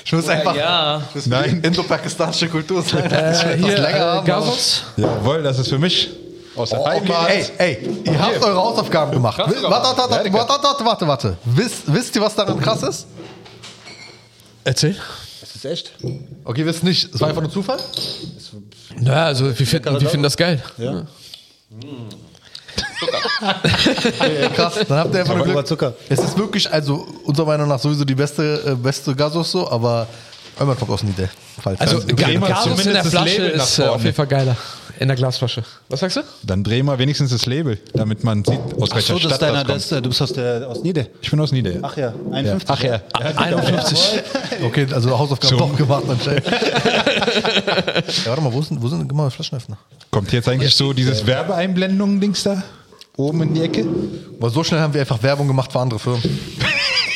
[0.04, 1.02] Ich muss einfach Ja.
[1.26, 1.60] Nein.
[1.62, 3.10] indo-pakistanische Kultur sein.
[3.10, 4.84] Äh, hier, äh, Gasos?
[4.96, 6.10] Jawohl, das ist für mich
[6.56, 7.30] aus der Heimat.
[7.30, 9.38] Ey, ey, ihr habt eure Hausaufgaben gemacht.
[9.38, 11.36] Warte, warte, warte, warte, warte, warte, warte.
[11.44, 13.06] Wisst, wisst ihr, was daran krass ist?
[14.64, 14.96] Erzähl.
[15.40, 15.92] Das ist echt.
[16.44, 17.78] Okay, wisst nicht, es war einfach nur Zufall?
[18.96, 20.62] Na, also wir finden, wir finden das geil.
[20.78, 21.06] Ja.
[24.40, 25.66] Ja, krass, dann habt ihr einfach nur Glück.
[25.66, 25.94] Zucker.
[26.08, 30.06] Es ist wirklich, also unserer Meinung nach sowieso die beste, äh, beste Gasos so, aber
[30.58, 31.28] irgendwann kommt aus Nieder.
[31.78, 32.38] Also okay.
[32.38, 34.56] Mal Gasos in der Flasche ist äh, auf jeden Fall geiler.
[35.00, 35.64] In der Glasflasche.
[35.88, 36.20] Was sagst du?
[36.42, 39.36] Dann dreh mal wenigstens das Label, damit man sieht, aus Ach welcher so, das ist
[39.36, 40.04] Stadt deiner, das das, kommt.
[40.04, 41.08] du bist aus, der, aus Niede.
[41.20, 41.72] Ich bin aus Nieder.
[41.82, 42.68] Ach ja, 51.
[42.68, 43.00] Ach ja.
[43.36, 44.22] 51.
[44.64, 46.46] Okay, also Hausaufgaben doch gemacht anscheinend.
[46.46, 46.54] ja,
[48.26, 49.76] warte mal, wo sind, wo sind mal Flaschenöffner?
[50.10, 52.62] Kommt jetzt eigentlich so dieses Werbeeinblendung-Dings da?
[53.16, 53.84] Oben in die Ecke?
[54.38, 56.22] Weil so schnell haben wir einfach Werbung gemacht für andere Firmen.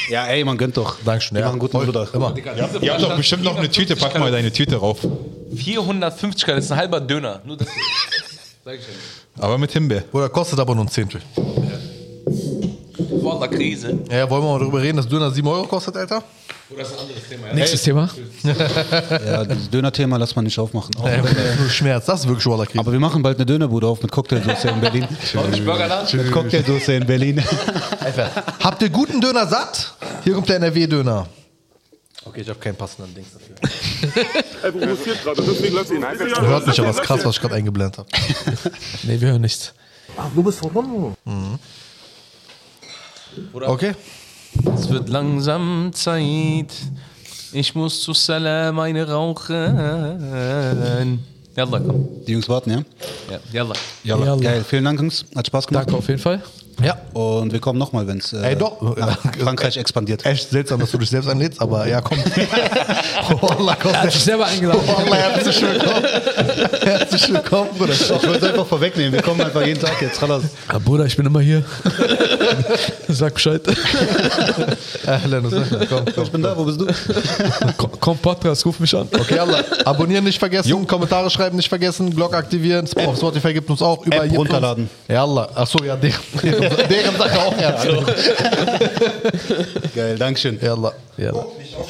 [0.08, 0.96] Ja, ey, man gönnt doch.
[1.04, 1.34] Dankeschön.
[1.36, 2.08] Die Ja, machen guten voll, Bruder.
[2.12, 2.34] Immer.
[2.36, 3.96] Ihr habt doch bestimmt noch eine Tüte.
[3.96, 4.98] Pack mal deine Tüte rauf.
[5.54, 7.40] 450 Gramm, das ist ein halber Döner.
[7.44, 7.68] Nur das.
[8.64, 8.72] Ja
[9.38, 10.04] Aber mit Himbeer.
[10.12, 11.20] Oder kostet aber nur ein Zehntel.
[11.36, 13.22] nicht.
[13.22, 13.98] Voller Krise.
[14.10, 16.22] Ja, wollen wir mal darüber reden, dass Döner 7 Euro kostet, Alter?
[16.70, 17.54] Oder ist ein anderes Thema, ja?
[17.54, 18.10] Nächstes Thema.
[19.26, 20.94] Ja, das Döner-Thema lass man nicht aufmachen.
[20.96, 22.80] Auch, Ja, das ist nur Schmerz, das ist wirklich Wallah Krise.
[22.80, 25.08] aber wir machen bald eine Dönerbude auf mit Cocktailsoße in Berlin.
[25.64, 26.12] Burgerland?
[26.14, 27.42] mit Cocktailsoße in Berlin.
[28.62, 29.94] Habt ihr guten Döner satt?
[30.24, 31.26] Hier kommt der NRW-Döner.
[32.24, 33.56] Okay, ich habe keinen passenden Dings dafür.
[34.62, 36.26] Er provoziert gerade, deswegen lass ihn einfach.
[36.26, 38.08] Ihr hört mich aber, ist krass, was ich gerade eingeblendet habe.
[39.04, 39.72] Nee, wir hören nichts.
[43.54, 43.94] Okay?
[44.74, 46.72] Es wird langsam Zeit.
[47.52, 51.18] Ich muss zu Salam eine rauchen.
[51.56, 52.08] Yalla, komm.
[52.26, 52.82] Die Jungs warten, ja?
[53.30, 53.74] Ja, yalla.
[54.04, 55.24] Ja, Geil, vielen Dank, Jungs.
[55.34, 55.86] Hat Spaß gemacht.
[55.86, 56.42] Danke auf jeden Fall.
[56.82, 56.96] Ja.
[57.12, 58.56] Und wir kommen nochmal, wenn es äh,
[59.40, 60.24] Frankreich expandiert.
[60.24, 62.18] Echt seltsam, dass du dich selbst einlädst, aber ja, komm.
[63.40, 63.92] Wallah, komm.
[63.92, 64.80] Er hat sich selber eingeladen.
[64.86, 66.04] Wallah, herzlich willkommen.
[66.82, 67.92] Herzlich willkommen, Bruder.
[67.92, 69.12] Ich wollte es einfach vorwegnehmen.
[69.12, 70.22] Wir kommen einfach jeden Tag jetzt.
[70.22, 70.44] Ralas.
[70.68, 71.64] Ah, Bruder, ich bin immer hier.
[73.08, 73.62] Sag Bescheid.
[75.88, 76.24] Komm, komm.
[76.24, 76.86] Ich bin da, wo bist du?
[77.76, 79.08] Komm, komm Podcast, ruf mich an.
[79.12, 79.64] Okay, Allah.
[79.84, 82.88] Abonnieren nicht vergessen, Kommentare schreiben nicht vergessen, Glocke aktivieren.
[83.04, 84.88] Auf Spotify gibt uns auch überall App hier runterladen.
[85.08, 85.48] Ja, Allah.
[85.54, 86.18] Achso, ja, deren,
[86.68, 88.00] deren, deren Sache auch herzlich.
[89.94, 90.58] Geil, Dankeschön.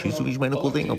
[0.00, 0.98] Schießt du nicht meine Kollegen auf